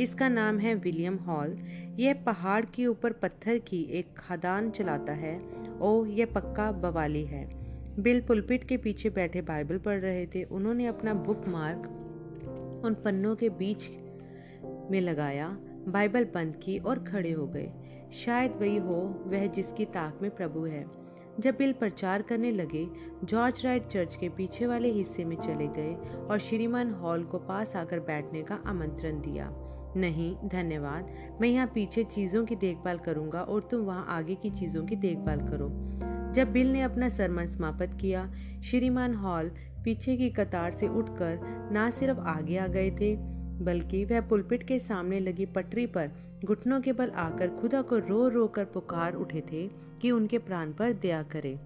इसका 0.00 0.28
नाम 0.28 0.58
है 0.58 0.74
विलियम 0.74 1.16
हॉल। 1.16 1.58
यह 1.98 2.14
पहाड़ 2.14 2.64
के 2.64 2.86
ऊपर 2.86 3.12
पत्थर 3.12 3.58
की 3.58 3.82
एक 3.82 4.14
खदान 4.18 4.70
चलाता 4.70 5.12
है। 5.12 5.62
ओ 5.78 6.04
यह 6.04 6.26
पक्का 6.26 6.72
बवाली 6.72 7.24
है। 7.24 7.61
बिल 7.98 8.20
पुलपिट 8.20 8.64
के 8.64 8.76
पीछे 8.76 9.10
बैठे 9.10 9.42
बाइबल 9.42 9.78
पढ़ 9.78 9.98
रहे 9.98 10.26
थे। 10.26 10.42
उन्होंने 10.42 10.86
अपना 10.86 11.14
बुक 11.14 11.48
मार्क 11.48 11.98
उन 12.84 12.94
पन्नों 12.94 13.36
के 13.36 13.48
बीच 13.48 13.90
में 14.90 15.00
लगाया, 15.00 15.58
बाइबल 15.88 16.24
बंद 16.24 16.56
की 16.56 16.78
और 16.78 16.98
खड़े 16.98 17.30
हो 17.30 17.46
गए। 17.46 17.72
शायद 18.12 18.52
वही 18.52 18.76
हो, 18.76 19.24
वह 19.26 19.46
जिसकी 19.46 19.84
ताक 19.84 20.18
में 20.22 20.30
प्रभु 20.30 20.64
है। 20.64 20.86
जब 21.40 21.56
बिल 21.56 21.72
प्रचार 21.72 22.22
करने 22.22 22.50
लगे, 22.50 22.88
जॉर्ज 23.24 23.64
राइट 23.64 23.86
चर्च 23.86 24.16
के 24.16 24.28
पीछे 24.28 24.66
वाले 24.66 24.88
हिस्से 24.88 25.24
में 25.24 25.36
चले 25.36 25.66
गए 25.66 25.94
और 26.30 26.38
श्रीमान 26.38 26.90
हॉल 26.90 27.24
को 27.24 27.38
पास 27.38 27.76
आकर 27.76 28.00
बैठने 28.00 28.42
का 28.42 28.54
आमंत्रण 28.66 29.20
दिया। 29.20 29.52
नहीं, 29.96 30.36
धन्यवाद, 30.48 31.12
मैं 31.40 31.48
यहाँ 31.48 31.66
पीछे 31.66 32.04
चीज़ों 32.04 32.44
की 32.44 32.56
देखभाल 32.56 32.98
करूँगा 32.98 33.42
और 33.42 33.68
तुम 33.70 33.80
वहाँ 33.80 34.06
आगे 34.08 34.34
की 34.34 34.50
चीज़ों 34.50 34.86
की 34.86 34.96
देखभाल 34.96 35.40
करो। 35.40 35.92
जब 36.32 36.52
बिल 36.52 36.72
ने 36.72 36.82
अपना 36.82 37.08
सरमन 37.08 37.46
समाप्त 37.46 37.98
किया, 38.00 38.30
श्रीमान 38.64 39.14
हॉल 39.14 39.50
पीछे 39.84 40.16
की 40.16 40.30
कतार 40.30 40.70
से 40.70 40.88
उठकर 40.88 41.38
न 41.72 41.90
सिर्फ़ 41.90 42.18
आगे 42.18 42.56
आ 42.56 42.66
गए 42.66 42.90
थे, 42.90 43.16
बल्कि 43.64 44.04
वह 44.04 44.20
पुलपिट 44.20 44.62
के 44.62 44.78
सामने 44.78 45.20
लगी 45.20 45.46
पटरी 45.46 45.86
पर 45.86 46.10
घुटनों 46.44 46.80
के 46.80 46.92
बल 46.92 47.10
आकर 47.10 47.48
खुदा 47.48 47.82
को 47.82 47.98
रो 47.98 48.28
रो 48.28 48.46
कर 48.46 48.64
पुकार 48.64 49.14
उठे 49.14 49.40
थे 49.52 49.70
कि 50.00 50.10
उनके 50.10 50.38
प्राण 50.38 50.72
पर 50.72 50.92
दया 50.92 51.22
करे। 51.22 51.58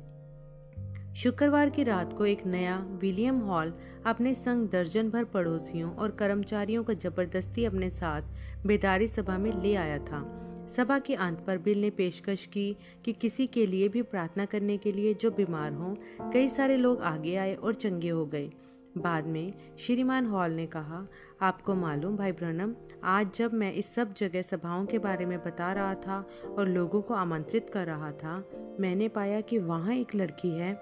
शुक्रवार 1.14 1.70
की 1.70 1.82
रात 1.82 2.12
को 2.12 2.26
एक 2.26 2.46
नया 2.46 2.76
विलियम 3.00 3.38
हॉल 3.38 3.73
अपने 4.06 4.35
संग 4.35 4.68
दर्जन 4.68 5.11
भर 5.11 5.25
पड़ोसियों 5.25 5.90
और 5.90 6.11
कर्मचारियों 6.11 6.85
को 6.85 6.94
ज़बरदस्ती 6.94 7.64
अपने 7.64 7.90
साथ 7.90 8.66
बेदारी 8.66 9.08
सभा 9.08 9.38
में 9.38 9.62
ले 9.62 9.75
आया 9.75 9.99
था। 9.99 10.42
सभा 10.68 10.99
के 10.99 11.14
अंत 11.14 11.40
पर 11.46 11.58
बिल 11.58 11.80
ने 11.80 11.90
पेशकश 11.90 12.46
की 12.46 12.76
कि 13.04 13.12
किसी 13.12 13.46
के 13.46 13.66
लिए 13.66 13.88
भी 13.88 14.02
प्रार्थना 14.02 14.44
करने 14.44 14.76
के 14.76 14.92
लिए 14.92 15.14
जो 15.14 15.30
बीमार 15.30 15.73
हो, 15.73 15.96
कई 16.32 16.49
सारे 16.49 16.76
लोग 16.76 17.02
आगे 17.02 17.37
आए 17.37 17.54
और 17.54 17.75
चंगे 17.75 18.08
हो 18.08 18.26
गए। 18.26 18.50
बाद 18.99 19.26
में 19.26 19.52
श्रीमान 19.78 20.26
हॉल 20.26 20.50
ने 20.50 20.66
कहा, 20.66 21.06
आपको 21.42 21.75
मालूम 21.75 22.16
भाई 22.16 22.32
ब्रनम, 22.32 22.75
आज 23.04 23.30
जब 23.37 23.54
मैं 23.54 23.73
इस 23.73 23.94
सब 23.94 24.14
जगह 24.14 24.42
सभाओं 24.42 24.87
के 24.87 24.99
बारे 24.99 25.26
में 25.26 25.38
बता 25.38 25.73
रहा 25.73 25.94
था 25.94 26.28
और 26.58 26.68
लोगों 26.68 27.02
को 27.02 27.14
आमंत्रित 27.14 27.70
कर 27.70 27.87
रहा 27.87 28.12
था, 28.12 28.44
मैंने 28.80 29.08
पाया 29.08 29.40
कि 29.40 29.58
वहाँ 29.58 29.94
एक 29.94 30.14
लड़की 30.14 30.50
है, 30.50 30.80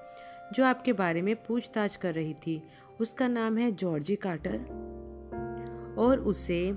जो 0.52 0.64
आपके 0.64 0.92
बारे 0.92 1.22
में 1.22 1.36
पूछताछ 1.36 1.96
कर 1.96 2.14
रही 2.14 2.34
थी। 2.34 2.62
उसका 3.00 3.28
नाम 3.28 3.58
है 3.58 3.72
जॉर्जी 3.72 4.16
कार्टर 4.16 4.58
और 5.98 6.20
उसे 6.20 6.74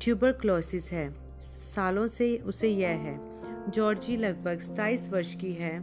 ट्यूबरक्लोसिस 0.00 0.92
है। 0.92 1.23
सालों 1.74 2.06
से 2.06 2.36
उसे 2.38 2.68
यह 2.68 2.88
है। 2.88 3.18
जॉर्जी 3.70 4.16
लगभग 4.16 4.60
सताईस 4.60 5.08
वर्ष 5.10 5.34
की 5.34 5.52
है 5.52 5.78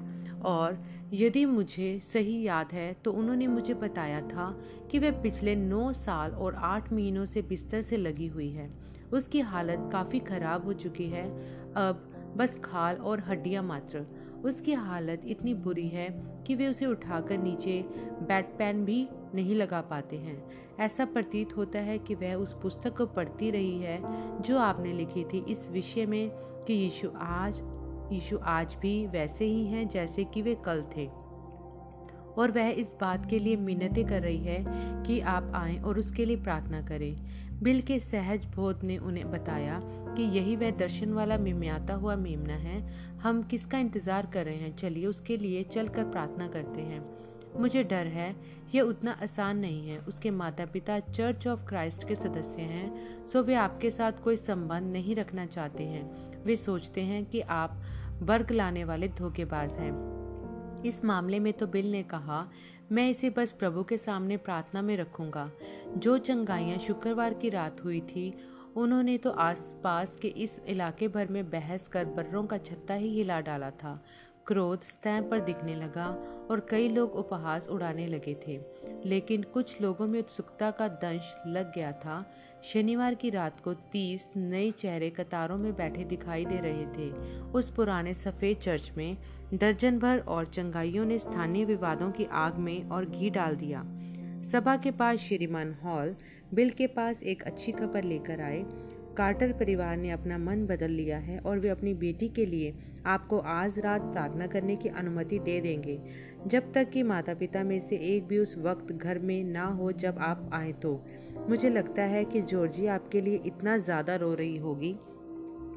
और 0.45 0.77
यदि 1.13 1.45
मुझे 1.45 1.99
सही 2.03 2.41
याद 2.41 2.71
है 2.73 2.91
तो 2.93 3.11
उन्होंने 3.11 3.47
मुझे 3.47 3.73
बताया 3.73 4.21
था 4.21 4.49
कि 4.91 4.99
वह 4.99 5.21
पिछले 5.21 5.55
नौ 5.55 5.91
साल 5.93 6.31
और 6.31 6.55
आठ 6.55 6.91
महीनों 6.93 7.25
से 7.25 7.41
बिस्तर 7.41 7.81
से 7.81 7.97
लगी 7.97 8.27
हुई 8.27 8.49
है। 8.49 8.69
उसकी 9.13 9.39
हालत 9.39 9.89
काफ़ी 9.91 10.19
ख़राब 10.19 10.65
हो 10.65 10.73
चुकी 10.73 11.05
है। 11.05 11.25
अब 11.77 12.07
बस 12.37 12.59
खाल 12.63 12.95
और 12.95 13.19
हड्डियाँ 13.19 13.63
मात्र। 13.63 14.05
उसकी 14.45 14.73
हालत 14.73 15.21
इतनी 15.25 15.53
बुरी 15.53 15.87
है 15.87 16.23
कि 16.47 16.55
वे 16.55 16.67
उसे 16.67 16.85
उठाकर 16.85 17.37
नीचे 17.37 17.85
बैट 18.21 18.45
पैन 18.57 18.85
भी 18.85 19.07
नहीं 19.35 19.55
लगा 19.55 19.81
पाते 19.81 20.17
हैं। 20.17 20.43
ऐसा 20.79 21.05
प्रतीत 21.05 21.57
होता 21.57 21.79
है 21.79 21.99
कि 21.99 22.15
वह 22.15 22.33
उस 22.33 22.53
पुस्तक 22.53 22.97
को 22.97 23.05
पढ़ती 23.05 23.51
रही 23.51 23.79
है, 23.79 24.01
जो 24.41 24.59
आपने 24.59 24.93
लिखी 24.93 25.23
थी। 25.23 25.45
इस 25.47 25.69
विषय 25.71 26.05
में 26.05 26.29
कि 26.67 26.73
यीशु 26.73 27.09
आज 27.15 27.61
यीशु 28.13 28.39
आज 28.43 28.77
भी 28.81 29.07
वैसे 29.07 29.45
ही 29.45 29.65
हैं 29.65 29.87
जैसे 29.87 30.23
कि 30.23 30.41
वे 30.41 30.55
कल 30.55 30.83
थे। 30.97 31.09
और 32.37 32.51
वह 32.51 32.67
इस 32.69 32.95
बात 33.01 33.25
के 33.25 33.39
लिए 33.39 33.55
मिन्नतें 33.55 34.07
कर 34.07 34.21
रही 34.21 34.37
है 34.37 34.65
कि 35.03 35.19
आप 35.19 35.51
आएँ 35.55 35.81
और 35.81 35.99
उसके 35.99 36.25
लिए 36.25 36.35
प्रार्थना 36.35 36.81
करें। 36.81 37.41
बिल 37.63 37.81
के 37.81 37.99
सहज 37.99 38.45
बोध 38.45 38.83
ने 38.83 38.97
उन्हें 38.97 39.31
बताया 39.31 39.79
कि 40.15 40.23
यही 40.37 40.55
वह 40.55 40.71
दर्शन 40.71 41.13
वाला 41.13 41.37
मिमियाता 41.37 41.93
हुआ 41.93 42.15
मेमना 42.15 42.53
है। 42.53 42.79
हम 43.19 43.41
किसका 43.43 43.77
इंतज़ार 43.77 44.25
कर 44.25 44.45
रहे 44.45 44.55
हैं? 44.55 44.75
चलिए 44.75 45.05
उसके 45.05 45.37
लिए 45.37 45.63
चलकर 45.63 46.03
प्रार्थना 46.03 46.47
करते 46.47 46.81
हैं। 46.81 47.03
मुझे 47.59 47.83
डर 47.83 48.07
है, 48.07 48.35
यह 48.75 48.81
उतना 48.81 49.11
आसान 49.23 49.57
नहीं 49.57 49.89
है। 49.89 49.97
उसके 49.99 50.31
माता 50.31 50.65
पिता 50.65 50.99
चर्च 50.99 51.47
ऑफ़ 51.47 51.67
क्राइस्ट 51.67 52.07
के 52.07 52.15
सदस्य 52.15 52.61
हैं 52.61 53.27
सो 53.27 53.43
वे 53.43 53.55
आपके 53.55 53.91
साथ 53.91 54.23
कोई 54.23 54.37
संबंध 54.37 54.91
नहीं 54.93 55.15
रखना 55.15 55.45
चाहते 55.45 55.83
हैं। 55.83 56.43
वे 56.43 56.55
सोचते 56.55 57.01
हैं 57.01 57.25
कि 57.25 57.41
आप 57.41 57.81
वर्ग 58.21 58.51
लाने 58.51 58.83
वाले 58.83 59.07
धोखेबाज 59.07 59.71
हैं। 59.71 59.93
इस 60.85 61.03
मामले 61.05 61.39
में 61.39 61.51
तो 61.53 61.67
बिल 61.67 61.91
ने 61.91 62.01
कहा 62.03 62.45
मैं 62.91 63.09
इसे 63.09 63.29
बस 63.29 63.51
प्रभु 63.51 63.83
के 63.83 63.97
सामने 63.97 64.37
प्रार्थना 64.37 64.81
में 64.81 64.97
रखूँगा। 64.97 65.51
जो 65.97 66.17
चंगाइयाँ 66.17 66.77
शुक्रवार 66.77 67.33
की 67.33 67.49
रात 67.49 67.83
हुई 67.83 68.01
थी, 68.01 68.33
उन्होंने 68.75 69.17
तो 69.17 69.29
आसपास 69.29 70.17
के 70.21 70.27
इस 70.27 70.61
इलाके 70.67 71.07
भर 71.07 71.27
में 71.27 71.49
बहस 71.49 71.87
कर 71.87 72.05
बर्रों 72.05 72.43
का 72.45 72.57
छत्ता 72.57 72.93
ही 72.93 73.09
हिला 73.09 73.41
डाला 73.41 73.69
था। 73.69 74.03
क्रोध 74.47 74.81
स्तैं 74.81 75.29
पर 75.29 75.39
दिखने 75.39 75.75
लगा 75.75 76.07
और 76.51 76.67
कई 76.69 76.89
लोग 76.89 77.15
उपहास 77.15 77.67
उड़ाने 77.67 78.07
लगे 78.07 78.35
थे। 78.47 78.61
लेकिन 79.05 79.43
कुछ 79.43 79.81
लोगों 79.81 80.07
में 80.07 80.19
उत्सुकता 80.19 80.71
का 80.71 80.87
दंश 80.87 81.35
लग 81.47 81.73
गया 81.75 81.91
था। 81.91 82.33
शनिवार 82.63 83.15
की 83.15 83.29
रात 83.29 83.59
को 83.59 83.73
तीस 83.73 84.29
नए 84.37 84.71
चेहरे 84.71 85.09
कतारों 85.09 85.57
में 85.57 85.75
बैठे 85.75 86.03
दिखाई 86.03 86.45
दे 86.45 86.57
रहे 86.57 86.85
थे। 86.85 87.11
उस 87.51 87.69
पुराने 87.69 88.13
सफ़ेद 88.13 88.57
चर्च 88.57 88.91
में 88.97 89.17
दर्जन 89.53 89.99
भर 89.99 90.19
और 90.19 90.45
चंगाइयों 90.45 91.05
ने 91.05 91.19
स्थानीय 91.19 91.65
विवादों 91.65 92.11
की 92.11 92.25
आग 92.25 92.55
में 92.55 92.89
और 92.89 93.05
घी 93.05 93.29
डाल 93.29 93.55
दिया। 93.55 93.83
सभा 94.43 94.77
के 94.77 94.91
पास 94.91 95.17
श्रीमान 95.17 95.73
हॉल, 95.83 96.15
बिल 96.53 96.69
के 96.69 96.87
पास 96.87 97.23
एक 97.23 97.43
अच्छी 97.43 97.71
खबर 97.71 98.03
लेकर 98.03 98.41
आए। 98.41 98.65
कार्टर 99.21 99.51
परिवार 99.51 99.97
ने 99.97 100.09
अपना 100.11 100.37
मन 100.37 100.65
बदल 100.65 100.91
लिया 100.91 101.17
है 101.17 101.37
और 101.39 101.59
वे 101.59 101.69
अपनी 101.69 101.93
बेटी 101.93 102.27
के 102.27 102.45
लिए 102.45 102.73
आपको 103.05 103.37
आज 103.37 103.77
रात 103.79 104.01
प्रार्थना 104.01 104.47
करने 104.47 104.75
की 104.75 104.89
अनुमति 104.89 105.39
दे 105.39 105.59
देंगे। 105.61 105.99
जब 106.47 106.71
तक 106.73 106.89
कि 106.89 107.03
माता 107.03 107.33
पिता 107.33 107.63
में 107.63 107.79
से 107.79 107.95
एक 107.95 108.27
भी 108.27 108.37
उस 108.37 108.55
वक्त 108.57 108.91
घर 108.93 109.19
में 109.19 109.43
ना 109.43 109.65
हो 109.65 109.91
जब 109.91 110.17
आप 110.19 110.49
आए 110.53 110.71
तो। 110.71 110.93
मुझे 111.49 111.69
लगता 111.69 112.03
है 112.03 112.23
कि 112.25 112.41
जॉर्जी 112.41 112.87
आपके 112.87 113.21
लिए 113.21 113.41
इतना 113.45 113.77
ज़्यादा 113.77 114.15
रो 114.15 114.33
रही 114.33 114.57
होगी 114.57 114.95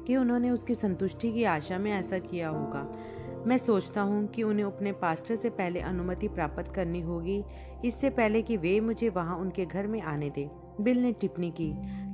कि 0.07 0.15
उन्होंने 0.15 0.49
उसकी 0.49 0.75
संतुष्टि 0.75 1.31
की 1.33 1.43
आशा 1.43 1.77
में 1.77 1.91
ऐसा 1.91 2.19
किया 2.19 2.49
होगा। 2.49 2.83
मैं 3.47 3.57
सोचता 3.57 4.01
हूँ 4.01 4.27
कि 4.27 4.43
उन्हें 4.43 4.65
अपने 4.65 4.91
पास्टर 4.91 5.35
से 5.35 5.49
पहले 5.49 5.79
अनुमति 5.79 6.27
प्राप्त 6.27 6.73
करनी 6.75 7.01
होगी। 7.01 7.43
इससे 7.85 8.09
पहले 8.09 8.41
कि 8.41 8.57
वे 8.57 8.79
मुझे 8.79 9.09
वहाँ 9.09 9.37
उनके 9.37 9.65
घर 9.65 9.87
में 9.87 10.01
आने 10.01 10.29
दें। 10.29 10.47
बिल 10.81 11.01
ने 11.01 11.11
टिप्पणी 11.11 11.49
की। 11.51 11.71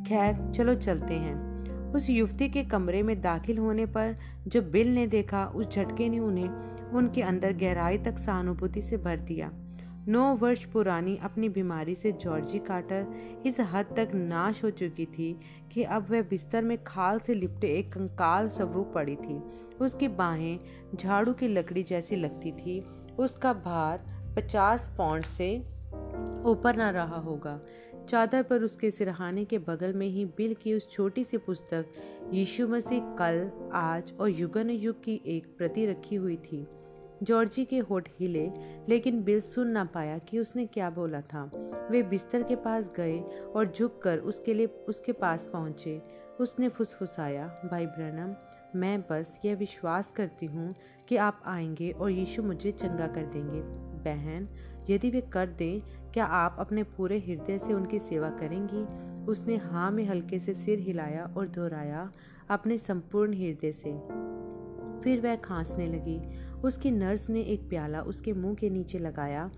खैर, 0.08 0.52
चलो 0.52 0.76
चलते 0.76 1.14
हैं। 1.14 1.52
उस 1.94 2.10
युवती 2.10 2.50
के 2.50 2.64
कमरे 2.64 3.04
में 3.04 3.22
दाखिल 3.22 3.58
होने 3.58 3.86
पर 3.86 4.16
जो 4.48 4.62
बिल 4.62 4.96
ने 4.96 5.08
देखा, 5.08 5.46
उस 5.46 5.72
झटके 5.72 6.10
ने 6.10 6.20
उन्हें 6.20 6.50
उनके 6.92 7.22
अंदर 7.22 7.54
गहराई 7.54 7.98
तक 7.98 8.18
सहानुभूति 8.18 8.82
से 8.82 8.98
भर 8.98 9.18
दिया। 9.18 9.52
नौ 10.08 10.36
वर्ष 10.36 10.66
पुरानी 10.66 11.20
अपनी 11.24 11.50
बीमारी 11.50 11.96
से 11.96 12.12
जॉर्जी 12.12 12.60
कार्टर 12.60 13.08
इस 13.46 13.60
हद 13.60 13.86
तक 13.86 14.12
नाश 14.16 14.64
हो 14.64 14.70
चुकी 14.70 15.06
थी 15.06 15.40
कि 15.72 15.84
अब 15.84 16.10
वह 16.10 16.22
बिस्तर 16.22 16.64
में 16.64 16.84
खाल 16.84 17.20
से 17.20 17.34
लिपटे 17.34 17.68
एक 17.68 17.94
कंकाल 17.94 18.50
स्वरूप 18.50 18.92
पड़ी 18.96 19.16
थी। 19.16 19.44
उसकी 19.82 20.08
बाहें 20.08 20.60
झाड़ू 20.96 21.34
की 21.34 21.48
लकड़ी 21.48 21.84
जैसी 21.84 22.16
लगती 22.16 22.52
थी। 22.52 22.86
उसका 23.20 23.54
भार 23.54 24.06
पचास 24.36 24.94
पौंड 24.98 25.24
से 25.24 25.58
ऊपर 26.46 26.76
न 26.76 26.82
रहा 26.82 27.20
होगा। 27.20 27.60
चादर 28.12 28.44
पर 28.44 28.64
उसके 28.64 28.92
सिरहाने 28.92 29.46
के 29.46 29.58
बगल 29.58 29.94
में 29.94 30.08
ही 30.08 30.26
बिल 30.26 30.54
की 30.54 30.74
उस 30.74 30.92
छोटी 30.92 31.24
सी 31.24 31.38
पुस्तक 31.38 31.86
यीशु 32.34 32.68
मसीह 32.68 33.02
कल, 33.04 33.52
आज 33.74 34.14
और 34.20 34.30
युगन 34.30 34.70
युग 34.70 35.04
की 35.04 35.22
एक 35.26 35.58
प्रति 35.58 35.86
रखी 35.86 36.16
हुई 36.16 36.38
थी। 36.38 36.68
जॉर्जी 37.24 37.66
के 37.66 37.80
होठ 37.80 38.10
हिले, 38.20 38.52
लेकिन 38.90 39.24
बिल 39.24 39.42
सुन 39.42 39.68
ना 39.68 39.84
पाया 39.86 40.18
कि 40.18 40.40
उसने 40.40 40.66
क्या 40.66 40.90
बोला 40.90 41.22
था। 41.22 41.52
वे 41.92 42.04
बिस्तर 42.04 42.44
के 42.44 42.56
पास 42.56 42.92
गए 42.96 43.20
और 43.56 43.72
झुककर 43.72 44.18
उसके 44.18 44.54
लिए, 44.54 44.66
उसके 44.66 45.12
पास 45.12 45.50
पहुँचे। 45.54 46.02
उसने 46.40 46.70
फुसफुसाया, 46.70 47.62
भाई 47.72 47.86
ब्रनम, 47.86 48.36
मैं 48.80 49.02
बस 49.02 49.40
यह 49.46 49.56
विश्वास 49.56 50.12
करती 50.12 50.46
हूँ 50.46 50.76
कि 51.08 51.16
आप 51.16 51.44
आएँगे 51.46 51.92
और 51.92 52.12
यीशु 52.12 52.44
मुझे 52.44 52.72
चंगा 52.72 53.08
कर 53.08 53.26
देंगे। 53.26 53.92
बहन, 54.04 54.50
यदि 54.90 55.10
वे 55.10 55.22
कर 55.22 55.48
दें 55.48 56.01
क्या 56.14 56.26
आप 56.26 56.56
अपने 56.60 56.84
पूरे 56.84 57.20
हृदय 57.20 57.58
से 57.58 57.74
उनकी 57.74 58.00
सेवा 58.00 58.30
करेंगी? 58.30 58.84
उसने 59.26 59.56
हाँ 59.58 59.92
में 59.92 60.06
हल्के 60.06 60.40
से 60.40 60.54
सिर 60.54 60.80
हिलाया 60.80 61.34
और 61.38 61.48
दोहराया, 61.48 62.12
अपने 62.50 62.78
संपूर्ण 62.78 63.34
हृदय 63.34 63.72
से। 63.72 63.92
फिर 65.04 65.22
वह 65.22 65.36
खांसने 65.36 65.88
लगी। 65.88 66.20
उसकी 66.64 66.92
नर्स 66.92 67.30
ने 67.30 67.42
एक 67.42 67.70
प्याला 67.70 68.02
उसके 68.02 68.34
मुँह 68.34 68.56
के 68.56 68.70
नीचे 68.70 69.00
लगाया, 69.00 69.52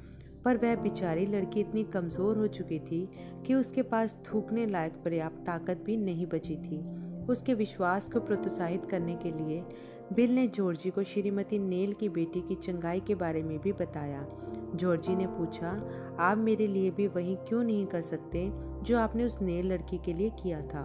पर 0.46 0.58
वह 0.58 0.76
बेचारी 0.76 1.26
लड़की 1.26 1.60
इतनी 1.60 1.84
कमज़ोर 1.84 2.38
हो 2.38 2.48
चुकी 2.48 2.80
थी 2.80 3.10
कि 3.48 3.54
उसके 3.54 3.82
पास 3.82 4.18
थूकने 4.26 4.66
लायक 4.66 4.94
पर्याप्त 4.94 5.46
ताकत 5.46 5.84
भी 5.86 5.98
नहीं 5.98 6.26
बची 6.26 6.56
थी। 6.56 6.84
उसके 7.26 7.54
विश्वास 7.54 8.10
को 8.10 8.20
प्रोत्साहित 8.20 8.86
करने 8.86 9.16
के 9.16 9.32
लिए 9.32 9.64
बिल 10.14 10.36
ने 10.36 10.48
जॉर्जी 10.48 10.90
को 10.90 11.04
श्रीमती 11.04 11.60
नेल 11.60 11.94
की 11.94 12.10
बेटी 12.10 12.42
की 12.42 12.56
चंगाई 12.56 13.00
के 13.00 13.16
बारे 13.16 13.44
में 13.44 13.60
भी 13.60 13.72
बताया। 13.72 14.26
जॉर्जी 14.76 15.16
ने 15.16 15.28
पूछा, 15.28 15.70
आप 16.20 16.38
मेरे 16.38 16.68
लिए 16.68 16.92
भी 16.92 17.08
वही 17.08 17.36
क्यों 17.36 17.64
नहीं 17.64 17.86
कर 17.86 18.02
सकते 18.02 18.52
जो 18.84 18.98
आपने 19.00 19.24
उस 19.24 19.42
नेल 19.42 19.74
लड़की 19.74 19.98
के 19.98 20.14
लिए 20.14 20.30
किया 20.30 20.62
था? 20.62 20.82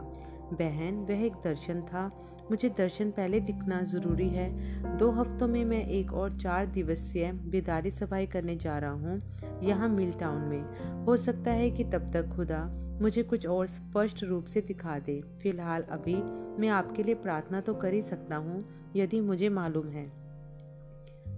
बहन, 0.52 0.94
वह 0.94 1.25
एक 1.25 1.32
दर्शन 1.32 1.82
था। 1.82 2.25
मुझे 2.50 2.68
दर्शन 2.68 3.10
पहले 3.10 3.40
दिखना 3.40 3.82
ज़रूरी 3.82 4.28
है। 4.28 4.96
दो 4.96 5.10
हफ्तों 5.10 5.48
में 5.48 5.64
मैं 5.64 5.87
एक 5.87 6.12
और 6.12 6.38
चार 6.38 6.66
दिवसीय 6.66 7.32
बेदारी 7.32 7.90
सफ़ाई 7.90 8.26
करने 8.26 8.56
जा 8.56 8.78
रहा 8.78 8.90
हूँ, 8.90 9.22
यहाँ 9.62 9.88
मिल 9.88 10.12
टाउन 10.12 10.40
में। 10.42 11.04
हो 11.04 11.16
सकता 11.16 11.50
है 11.50 11.70
कि 11.70 11.84
तब 11.84 12.10
तक, 12.12 12.28
खुदा। 12.28 12.88
मुझे 13.02 13.23
कुछ 13.23 13.47
और 13.47 13.67
स्पष्ट 13.67 14.25
रूप 14.25 14.45
से 14.45 14.61
दिखा 14.61 14.99
दे। 14.99 15.21
फ़िलहाल 15.43 15.83
अभी 15.83 16.14
मैं 16.61 16.69
आपके 16.69 17.02
लिए 17.02 17.14
प्रार्थना 17.14 17.61
तो 17.61 17.75
कर 17.75 17.93
ही 17.93 18.02
सकता 18.02 18.37
हूँ, 18.37 18.64
यदि 18.97 19.21
मुझे 19.21 19.49
मालूम 19.49 19.88
है। 19.88 20.28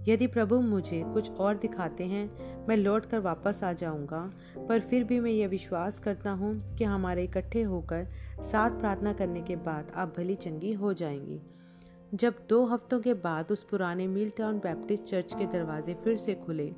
यदि 0.07 0.27
प्रभु 0.27 0.59
मुझे 0.61 1.03
कुछ 1.13 1.31
और 1.31 1.57
दिखाते 1.57 2.03
हैं, 2.03 2.29
मैं 2.67 2.77
लौट 2.77 3.05
कर 3.05 3.19
वापस 3.19 3.63
आ 3.63 3.73
जाऊँगा, 3.73 4.31
पर 4.69 4.79
फिर 4.79 5.03
भी 5.03 5.19
मैं 5.19 5.31
यह 5.31 5.47
विश्वास 5.47 5.99
करता 5.99 6.31
हूँ 6.31 6.77
कि 6.77 6.83
हमारे 6.83 7.23
इकट्ठे 7.23 7.61
होकर 7.61 8.07
साथ 8.51 8.79
प्रार्थना 8.79 9.13
करने 9.13 9.41
के 9.41 9.55
बाद 9.55 9.91
आप 9.95 10.13
भली 10.17 10.35
चंगी 10.35 10.73
हो 10.73 10.93
जाएँगी। 10.93 11.41
जब 12.13 12.33
दो 12.49 12.65
हफ्तों 12.65 12.99
के 12.99 13.13
बाद 13.13 13.51
उस 13.51 13.63
पुराने 13.63 14.07
मिल 14.07 14.31
टाउन 14.37 14.59
बैप्टिस्ट 14.59 15.03
चर्च 15.03 15.33
के 15.33 15.45
दरवाजे 15.45 15.93
फिर 15.93 16.17
से 16.17 16.35
खुले 16.35 16.73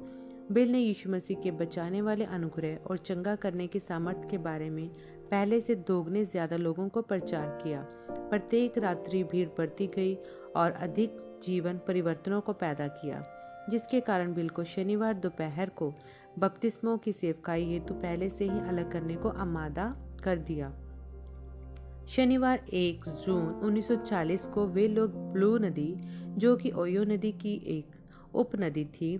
बिल 0.51 0.71
ने 0.71 0.79
यीशु 0.79 1.09
मसीह 1.09 1.39
के 1.41 1.51
बचाने 1.51 2.01
वाले 2.01 2.25
अनुग्रह 2.25 2.89
और 2.89 2.97
चंगा 2.97 3.35
करने 3.35 3.67
के 3.67 3.79
सामर्थ्य 3.79 4.27
के 4.31 4.37
बारे 4.37 4.69
में 4.69 4.87
पहले 5.31 5.59
से 5.61 5.75
दोगुने 5.75 6.23
ज़्यादा 6.25 6.57
लोगों 6.57 6.87
को 6.89 7.01
प्रचार 7.01 7.47
किया। 7.63 7.81
प्रत्येक 8.09 8.77
रात्रि 8.77 9.23
भीड़ 9.23 9.47
बढ़ती 9.49 9.87
गई 9.87 10.15
और 10.55 10.71
अधिक 10.71 11.17
जीवन 11.43 11.77
परिवर्तनों 11.77 12.41
को 12.41 12.53
पैदा 12.53 12.87
किया, 12.87 13.23
जिसके 13.69 14.01
कारण 14.01 14.33
बिल 14.33 14.49
को 14.49 14.63
शनिवार 14.63 15.13
दोपहर 15.13 15.69
को 15.69 15.93
बपतिस्मों 16.39 16.97
की 16.97 17.11
सेवकाई 17.13 17.65
हेतु 17.65 17.93
पहले 17.93 18.29
से 18.29 18.45
ही 18.45 18.59
अलग 18.59 18.91
करने 18.91 19.15
को 19.15 19.29
आमादा 19.29 19.95
कर 20.23 20.37
दिया। 20.37 20.73
शनिवार 22.07 22.65
1 22.73 23.09
जून 23.25 23.45
1940 23.63 24.45
को 24.45 24.65
वे 24.67 24.87
लोग 24.87 25.15
ब्लू 25.33 25.57
नदी, 25.57 25.93
जो 26.37 26.55
कि 26.55 26.71
ओयो 26.71 27.03
नदी 27.03 27.31
की 27.31 27.61
एक 27.77 28.35
उप 28.35 28.55
नदी 28.55 28.85
थी 28.85 29.17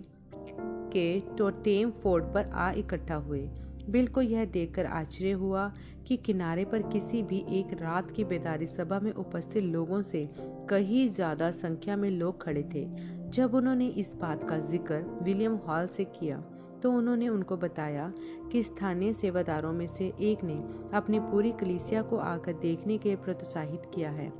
के 0.94 1.20
टोटेम 1.38 1.90
फोर्ट 2.02 2.24
पर 2.34 2.50
आ 2.54 2.70
इकट्ठा 2.72 3.14
हुए। 3.16 3.48
बिल 3.90 4.06
को 4.06 4.22
यह 4.22 4.44
देखकर 4.44 4.86
आश्चर्य 4.86 5.30
हुआ 5.32 5.72
कि 6.06 6.16
किनारे 6.16 6.64
पर 6.64 6.82
किसी 6.82 7.22
भी 7.22 7.44
एक 7.50 7.72
रात 7.80 8.10
की 8.10 8.24
बेदारी 8.24 8.66
सभा 8.66 8.98
में 9.00 9.12
उपस्थित 9.12 9.64
लोगों 9.64 10.00
से 10.02 10.28
कहीं 10.70 11.08
ज़्यादा 11.10 11.50
संख्या 11.52 11.96
में 11.96 12.08
लोग 12.10 12.42
खड़े 12.42 12.62
थे। 12.74 12.86
जब 13.30 13.54
उन्होंने 13.54 13.86
इस 13.88 14.14
बात 14.14 14.48
का 14.48 14.58
ज़िक्र 14.60 15.00
विलियम 15.22 15.56
हॉल 15.66 15.86
से 15.86 16.04
किया 16.10 16.40
तो 16.82 16.92
उन्होंने 16.92 17.28
उनको 17.28 17.56
बताया 17.56 18.12
कि 18.52 18.62
स्थानीय 18.62 19.12
सेवादारों 19.12 19.72
में 19.72 19.86
से 19.88 20.12
एक 20.22 20.42
ने 20.44 20.54
अपनी 20.96 21.20
पूरी 21.20 21.52
कलीसिया 21.60 22.02
को 22.02 22.16
आकर 22.18 22.52
देखने 22.60 22.98
के 22.98 23.08
लिए 23.08 23.16
प्रोत्साहित 23.18 23.90
किया 23.94 24.10
है। 24.10 24.32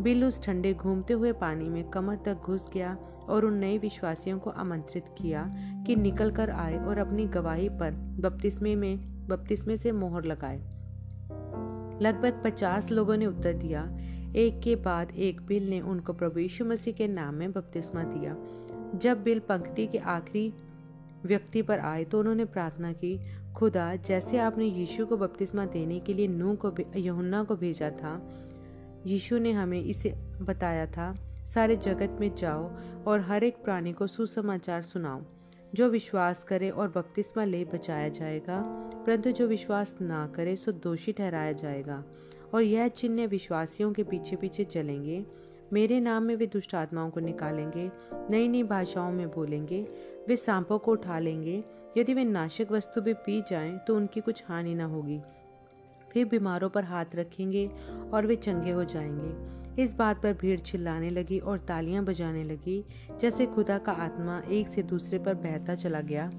बिल 0.00 0.24
उस 0.24 0.42
ठंडे 0.42 0.74
घूमते 0.74 1.14
हुए 1.14 1.32
पानी 1.32 1.68
में 1.68 1.90
कमर 1.90 2.16
तक 2.16 2.34
घुस 2.34 2.70
गया 2.74 2.98
और 3.28 3.44
उन 3.44 3.54
नए 3.54 3.78
विश्वासियों 3.78 4.38
को 4.38 4.50
आमंत्रित 4.50 5.04
किया 5.18 5.50
कि 5.86 5.96
निकल 5.96 6.30
कर 6.30 6.50
आए 6.50 6.78
और 6.84 6.98
अपनी 6.98 7.26
गवाही 7.26 7.68
पर 7.68 7.90
बपतिस्मे 7.92 8.74
में, 8.74 9.26
बपतिस्मे 9.28 9.76
से 9.76 9.92
मोहर 9.92 10.24
लगाए। 10.24 10.58
लगभग 12.02 12.42
पचास 12.44 12.90
लोगों 12.90 13.16
ने 13.16 13.26
उत्तर 13.26 13.52
दिया। 13.52 13.98
एक 14.36 14.60
के 14.60 14.76
बाद 14.76 15.10
एक 15.10 15.40
बिल 15.40 15.70
ने 15.70 15.80
उनको 15.80 16.12
प्रभु 16.12 16.38
यीशु 16.38 16.64
मसीह 16.64 16.94
के 16.94 17.08
नाम 17.08 17.34
में 17.34 17.52
बपतिस्मा 17.52 18.02
दिया। 18.02 18.36
जब 18.98 19.22
बिल 19.22 19.38
पंक्ति 19.38 19.86
के 19.86 19.98
आखिरी 19.98 20.54
व्यक्ति 21.24 21.62
पर 21.62 21.78
आए 21.78 22.04
तो 22.04 22.20
उन्होंने 22.20 22.44
प्रार्थना 22.44 22.92
की, 22.92 23.20
खुदा, 23.54 23.96
जैसे 23.96 24.38
आपने 24.38 24.64
यीशु 24.64 25.06
को 25.06 25.16
बपतिस्मा 25.16 25.66
देने 25.66 26.00
के 26.00 26.14
लिए 26.14 26.28
नूह 26.28 26.54
को 26.54 26.72
यहुन्ना 26.96 27.44
को 27.44 27.56
भेजा 27.56 27.90
था 27.90 28.46
यीशु 29.06 29.38
ने 29.38 29.52
हमें 29.52 29.84
इसे 29.84 30.14
बताया 30.42 30.86
था, 30.86 31.14
सारे 31.54 31.76
जगत 31.76 32.16
में 32.20 32.34
जाओ 32.34 32.70
और 33.06 33.20
हर 33.20 33.44
एक 33.44 33.56
प्राणी 33.64 33.92
को 33.92 34.06
सुसमाचार 34.06 34.82
सुनाओ। 34.82 35.22
जो 35.74 35.88
विश्वास 35.88 36.44
करे 36.44 36.70
और 36.70 36.88
बपतिस्मा 36.88 37.44
ले 37.44 37.64
बचाया 37.64 38.08
जाएगा, 38.08 38.60
परंतु 39.06 39.30
जो 39.30 39.46
विश्वास 39.46 39.96
ना 40.00 40.26
करे, 40.26 40.56
सो 40.56 40.72
दोषी 40.72 41.12
ठहराया 41.12 41.52
जाएगा। 41.52 42.04
और 42.54 42.62
यह 42.62 42.88
चिन्ह 42.88 43.26
विश्वासियों 43.26 43.92
के 43.92 44.02
पीछे 44.02 44.36
पीछे 44.36 44.64
चलेंगे। 44.64 45.26
मेरे 45.72 46.00
नाम 46.00 46.22
में 46.22 46.36
वे 46.36 46.46
दुष्ट 46.46 46.74
आत्माओं 46.74 47.10
को 47.10 47.20
निकालेंगे 47.20 47.90
नई 48.30 48.48
नई 48.48 48.62
भाषाओं 48.62 49.12
में 49.12 49.30
बोलेंगे, 49.30 49.88
वे 50.28 50.36
सांपों 50.36 50.78
को 50.78 50.92
उठा 50.92 51.18
लेंगे। 51.18 51.64
यदि 51.96 52.14
वे 52.14 52.24
नाशक 52.24 52.66
वस्तु 52.70 53.00
भी 53.00 53.14
पी 53.14 53.40
जाएँ 53.40 53.78
तो 53.78 53.96
उनकी 53.96 54.20
कुछ 54.20 54.44
हानि 54.48 54.74
न 54.74 54.80
होगी। 54.80 55.20
वे 56.14 56.24
बीमारों 56.24 56.68
पर 56.68 56.84
हाथ 56.84 57.04
रखेंगे 57.14 57.70
और 58.14 58.26
वे 58.26 58.36
चंगे 58.36 58.70
हो 58.70 58.84
जाएँगे। 58.84 59.60
इस 59.82 59.94
बात 59.94 60.22
पर 60.22 60.32
भीड़ 60.32 60.60
चिल्लाने 60.60 61.10
लगी 61.10 61.38
और 61.38 61.58
तालियाँ 61.58 62.04
बजाने 62.04 62.44
लगी, 62.44 62.84
जैसे 63.20 63.46
खुदा 63.46 63.78
का 63.78 63.92
आत्मा 63.92 64.42
एक 64.50 64.68
से 64.68 64.82
दूसरे 64.82 65.18
पर 65.18 65.34
बहता 65.34 65.74
चला 65.74 66.00
गया। 66.00 66.30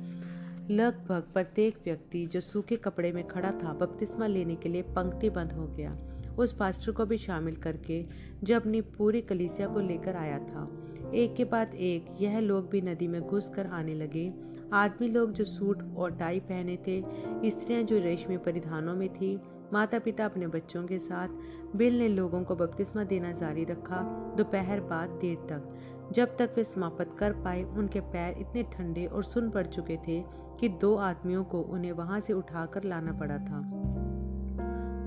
लगभग 0.72 1.24
प्रत्येक 1.34 1.78
व्यक्ति 1.86 2.26
जो 2.26 2.42
सूखे 2.42 2.76
कपड़े 2.76 3.12
में 3.12 3.28
खड़ा 3.28 3.52
था, 3.52 3.74
बपतिस्मा 3.74 4.28
लेने 4.28 4.56
के 4.56 4.70
लिए 4.70 4.82
पंक्ति 4.82 5.30
बंद 5.30 5.52
हो 5.52 5.68
गया। 5.68 5.98
उस 6.40 6.54
पास्टर 6.54 6.92
को 6.92 7.06
भी 7.06 7.18
शामिल 7.18 7.56
करके 7.56 8.06
जो 8.44 8.56
अपनी 8.56 8.82
पूरी 8.82 9.22
कलीसिया 9.22 9.68
को 9.68 9.80
लेकर 9.80 10.16
आया 10.16 10.40
था। 10.40 10.88
एक 11.16 11.36
के 11.36 11.46
बाद 11.46 11.76
एक, 11.76 12.06
यह 12.22 12.40
लोग 12.40 12.70
भी 12.70 12.82
नदी 12.82 13.08
में 13.08 13.22
घुस 13.22 13.50
कर 13.50 13.68
आने 13.68 13.94
लगे। 13.96 14.34
आदमी 14.74 15.08
लोग 15.08 15.32
जो 15.32 15.44
सूट 15.44 15.96
और 15.98 16.12
टाई 16.12 16.40
पहने 16.40 16.78
थे, 16.88 17.04
स्त्रियाँ 17.50 17.84
जो 17.84 18.00
रेशमी 18.00 18.38
परिधानों 18.38 18.96
में 18.96 19.10
थी 19.10 19.40
माता 19.74 20.00
पिता 20.00 20.26
अपने 20.26 20.48
बच्चों 20.48 20.84
के 20.84 21.00
साथ 21.00 21.28
बिल 21.76 22.00
ने 22.00 22.08
लोगों 22.08 22.44
को 22.44 22.56
बपतिस्मा 22.56 23.04
देना 23.04 23.32
जारी 23.32 23.64
रखा 23.64 24.02
दोपहर 24.38 24.80
बाद 24.80 25.10
देर 25.10 25.36
तक। 25.36 25.78
जब 26.12 26.38
तक 26.38 26.54
वे 26.56 26.64
समाप्त 26.64 27.16
कर 27.20 27.34
पाए, 27.34 27.64
उनके 27.64 28.00
पैर 28.00 28.38
इतने 28.38 28.64
ठंडे 28.64 29.06
और 29.06 29.24
सुन 29.24 29.50
पड़ 29.50 29.66
चुके 29.68 29.98
थे 30.08 30.24
कि 30.60 30.70
दो 30.70 30.96
आदमियों 30.96 31.44
को 31.44 31.62
उन्हें 31.62 31.92
वहाँ 31.92 32.20
से 32.20 32.34
उठाकर 32.34 32.84
लाना 32.84 33.12
पड़ा 33.12 33.38
था। 33.38 33.62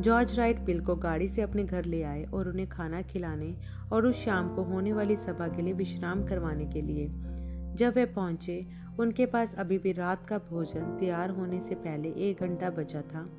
जॉर्ज 0.00 0.38
राइट 0.38 0.60
बिल 0.60 0.80
को 0.80 0.96
गाड़ी 0.96 1.28
से 1.28 1.42
अपने 1.42 1.64
घर 1.64 1.84
ले 1.84 2.02
आए 2.02 2.24
और 2.24 2.48
उन्हें 2.48 2.68
खाना 2.68 3.02
खिलाने 3.02 3.56
और 3.92 4.06
उस 4.06 4.24
शाम 4.24 4.54
को 4.54 4.62
होने 4.62 4.92
वाली 4.92 5.16
सभा 5.16 5.48
के 5.48 5.62
लिए 5.62 5.72
विश्राम 5.72 6.24
करवाने 6.24 6.66
के 6.66 6.80
लिए। 6.80 7.08
जब 7.74 7.92
वे 7.94 8.06
पहुँचे, 8.06 8.66
उनके 9.00 9.26
पास 9.26 9.54
अभी 9.58 9.78
भी 9.78 9.92
रात 9.92 10.26
का 10.26 10.38
भोजन 10.38 10.96
तैयार 11.00 11.30
होने 11.30 11.60
से 11.60 11.74
पहले 11.74 12.08
एक 12.08 12.40
घंटा 12.40 12.70
बचा 12.70 13.00
था। 13.00 13.30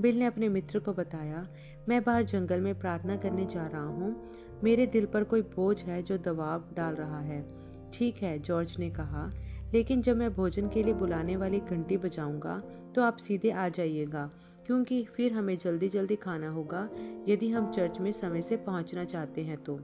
बिल 0.00 0.18
ने 0.18 0.26
अपने 0.26 0.48
मित्र 0.48 0.78
को 0.78 0.92
बताया, 0.92 1.46
मैं 1.88 2.02
बाहर 2.04 2.24
जंगल 2.24 2.60
में 2.60 2.78
प्रार्थना 2.78 3.16
करने 3.16 3.44
जा 3.46 3.66
रहा 3.66 3.82
हूँ। 3.82 4.30
मेरे 4.64 4.86
दिल 4.86 5.06
पर 5.06 5.24
कोई 5.24 5.42
बोझ 5.54 5.82
है 5.82 6.02
जो 6.02 6.18
दबाव 6.18 6.64
डाल 6.76 6.94
रहा 6.94 7.20
है। 7.20 7.44
ठीक 7.92 8.22
है, 8.22 8.38
जॉर्ज 8.38 8.76
ने 8.78 8.90
कहा, 8.90 9.30
लेकिन 9.72 10.02
जब 10.02 10.16
मैं 10.16 10.32
भोजन 10.34 10.68
के 10.68 10.82
लिए 10.82 10.94
बुलाने 10.94 11.36
वाली 11.36 11.60
घंटी 11.60 11.96
बजाऊँगा 11.96 12.62
तो 12.94 13.02
आप 13.02 13.16
सीधे 13.16 13.50
आ 13.50 13.68
जाइएगा, 13.68 14.30
क्योंकि 14.66 15.02
फिर 15.06 15.32
हमें 15.32 15.56
जल्दी 15.58 15.88
जल्दी 15.88 16.16
खाना 16.16 16.50
होगा, 16.50 16.88
यदि 17.28 17.48
हम 17.50 17.70
चर्च 17.72 17.98
में 18.00 18.10
समय 18.12 18.42
से 18.42 18.56
पहुँचना 18.58 19.04
चाहते 19.04 19.42
हैं 19.42 19.62
तो। 19.64 19.78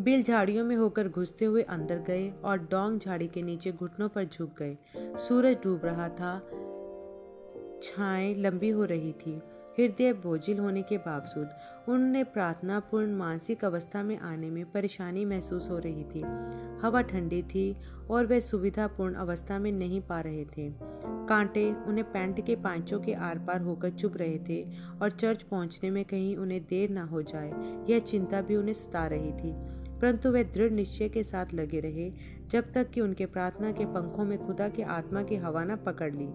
बिल 0.00 0.22
झाड़ियों 0.22 0.64
में 0.64 0.76
होकर 0.76 1.08
घुसते 1.08 1.44
हुए 1.44 1.62
अंदर 1.62 1.98
गए 1.98 2.28
और 2.44 2.58
डोंग 2.70 2.98
झाड़ी 3.00 3.26
के 3.28 3.42
नीचे 3.42 3.72
घुटनों 3.72 4.08
पर 4.08 4.24
झुक 4.24 4.50
गए। 4.58 4.76
सूरज 5.18 5.56
डूब 5.64 5.84
रहा 5.84 6.08
था। 6.10 6.36
छाएँ 7.82 8.34
लंबी 8.34 8.70
हो 8.70 8.84
रही 8.84 9.12
थी। 9.12 9.40
हृदय 9.78 10.12
बोझिल 10.12 10.58
होने 10.58 10.82
के 10.82 10.96
बावजूद 10.98 11.48
उन्हें 11.88 12.24
प्रार्थनापूर्ण 12.24 13.16
मानसिक 13.16 13.64
अवस्था 13.64 14.02
में 14.02 14.18
आने 14.18 14.50
में 14.50 14.64
परेशानी 14.72 15.24
महसूस 15.24 15.70
हो 15.70 15.78
रही 15.78 16.04
थी। 16.04 16.22
हवा 16.82 17.02
ठंडी 17.02 17.42
थी 17.42 17.76
और 18.10 18.26
वे 18.26 18.40
सुविधापूर्ण 18.40 19.14
अवस्था 19.14 19.58
में 19.58 19.72
नहीं 19.72 20.00
पा 20.00 20.20
रहे 20.20 20.44
थे। 20.44 20.70
कांटे 21.28 21.74
उन्हें 21.86 22.12
पैंट 22.12 22.46
के 22.46 22.56
पाँचों 22.56 23.00
के 23.00 23.14
आर 23.14 23.38
पार 23.38 23.60
होकर 23.60 23.90
चुप 23.90 24.16
रहे 24.16 24.38
थे 24.38 24.62
और 25.02 25.10
चर्च 25.10 25.42
पहुँचने 25.42 25.90
में 25.90 26.04
कहीं 26.04 26.36
उन्हें 26.36 26.64
देर 26.64 26.90
ना 26.90 27.04
हो 27.04 27.22
जाए, 27.22 27.52
यह 27.90 27.98
चिंता 27.98 28.40
भी 28.40 28.56
उन्हें 28.56 28.74
सता 28.74 29.06
रही 29.06 29.32
थी। 29.32 29.52
परंतु 30.00 30.30
वे 30.30 30.44
दृढ़ 30.44 30.70
निश्चय 30.70 31.08
के 31.08 31.22
साथ 31.24 31.54
लगे 31.54 31.80
रहे, 31.80 32.12
जब 32.50 32.72
तक 32.72 32.90
कि 32.90 33.00
उनके 33.00 33.26
प्रार्थना 33.26 33.72
के 33.72 33.84
पंखों 33.84 34.24
में 34.24 34.46
खुदा 34.46 34.68
के 34.68 34.82
आत्मा 34.82 35.22
की 35.22 35.36
हवा 35.36 35.64
न 35.64 35.76
पकड़ 35.76 36.14
ली। 36.14 36.28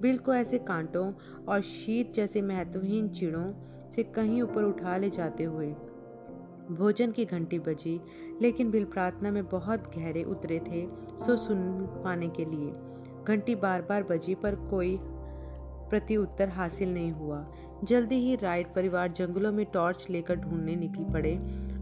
बिल 0.00 0.18
को 0.18 0.34
ऐसे 0.34 0.58
कांटों 0.58 1.12
और 1.48 1.60
शीत 1.60 2.14
जैसे 2.14 2.42
महत्वहीन 2.42 3.08
चिड़ों 3.08 3.52
से 3.94 4.02
कहीं 4.02 4.42
ऊपर 4.42 4.62
उठा 4.62 4.96
ले 4.96 5.10
जाते 5.10 5.44
हुए। 5.44 5.74
भोजन 6.70 7.12
की 7.12 7.24
घंटी 7.24 7.58
बजी, 7.58 8.00
लेकिन 8.42 8.70
बिल 8.70 8.84
प्रार्थना 8.84 9.30
में 9.30 9.48
बहुत 9.48 9.90
गहरे 9.96 10.22
उतरे 10.22 10.58
थे, 10.58 10.88
सो 11.18 11.36
सुन 11.36 11.86
पाने 12.04 12.28
के 12.28 12.44
लिए। 12.44 12.74
घंटी 13.28 13.54
बार 13.54 13.82
बार 13.82 14.02
बजी, 14.02 14.34
पर 14.34 14.54
कोई 14.54 14.98
प्रति 15.90 16.16
उत्तर 16.16 16.48
हासिल 16.48 16.94
नहीं 16.94 17.12
हुआ। 17.12 17.52
जल्दी 17.84 18.14
ही 18.14 18.36
राइट 18.36 18.74
परिवार 18.74 19.12
जंगलों 19.12 19.52
में 19.52 19.66
टॉर्च 19.66 20.06
लेकर 20.10 20.36
ढूँढने 20.36 20.76
निकल 20.76 21.12
पड़े, 21.12 21.34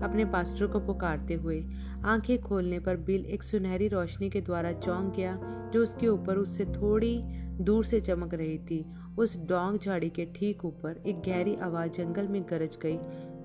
अपने 0.03 0.25
पास्टर 0.25 0.67
को 0.67 0.81
पुकारते 0.81 1.35
हुए। 1.35 1.65
आँखें 2.05 2.43
खोलने 2.43 2.81
पर 2.81 2.97
बिल 2.97 3.27
एक 3.27 3.43
सुनहरी 3.43 3.89
रोशनी 3.89 4.31
के 4.31 4.41
द्वारा 4.41 4.73
चौंक 4.73 5.15
गया, 5.15 5.41
जो 5.73 5.83
उसके 5.83 6.09
ऊपर 6.09 6.37
उससे 6.37 6.65
थोड़ी 6.65 7.23
दूर 7.61 7.85
से 7.85 8.01
चमक 8.01 8.35
रही 8.35 8.59
थी। 8.59 8.85
उस 9.19 9.37
डोंग 9.39 9.79
झाड़ी 9.79 10.11
के 10.11 10.25
ठीक 10.37 10.65
ऊपर 10.65 11.03
एक 11.07 11.21
गहरी 11.21 11.55
आवाज़ 11.57 11.91
जंगल 11.93 12.29
में 12.29 12.43
गरज 12.51 12.79
गई। 12.83 12.99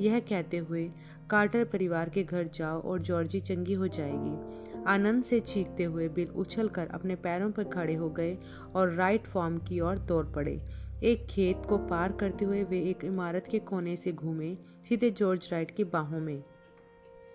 यह 0.05 0.19
कहते 0.19 0.57
हुए, 0.57 0.89
कार्टर 1.29 1.63
परिवार 1.63 2.09
के 2.09 2.23
घर 2.23 2.49
जाओ 2.53 2.81
और 2.81 2.99
जॉर्जी 2.99 3.39
चंगी 3.39 3.73
हो 3.73 3.87
जाएगी। 3.87 4.83
आनंद 4.87 5.23
से 5.23 5.39
चीखते 5.39 5.83
हुए 5.83 6.07
बिल 6.09 6.27
उछलकर 6.27 6.87
अपने 6.87 7.15
पैरों 7.15 7.51
पर 7.51 7.63
खड़े 7.63 7.95
हो 7.95 8.09
गए 8.09 8.37
और 8.75 8.91
राइट 8.91 9.27
फॉर्म 9.27 9.57
की 9.57 9.79
ओर 9.79 9.97
दौड़ 9.97 10.25
पड़े। 10.25 10.59
एक 11.03 11.25
खेत 11.29 11.65
को 11.69 11.77
पार 11.77 12.11
करते 12.11 12.45
हुए 12.45 12.63
वे 12.63 12.79
एक 12.79 13.03
इमारत 13.05 13.47
के 13.51 13.59
कोने 13.59 13.95
से 13.95 14.11
घूमे, 14.11 14.55
सीधे 14.89 15.09
जॉर्ज 15.11 15.49
राइट 15.51 15.71
की 15.71 15.83
बाहों 15.83 16.19
में। 16.19 16.43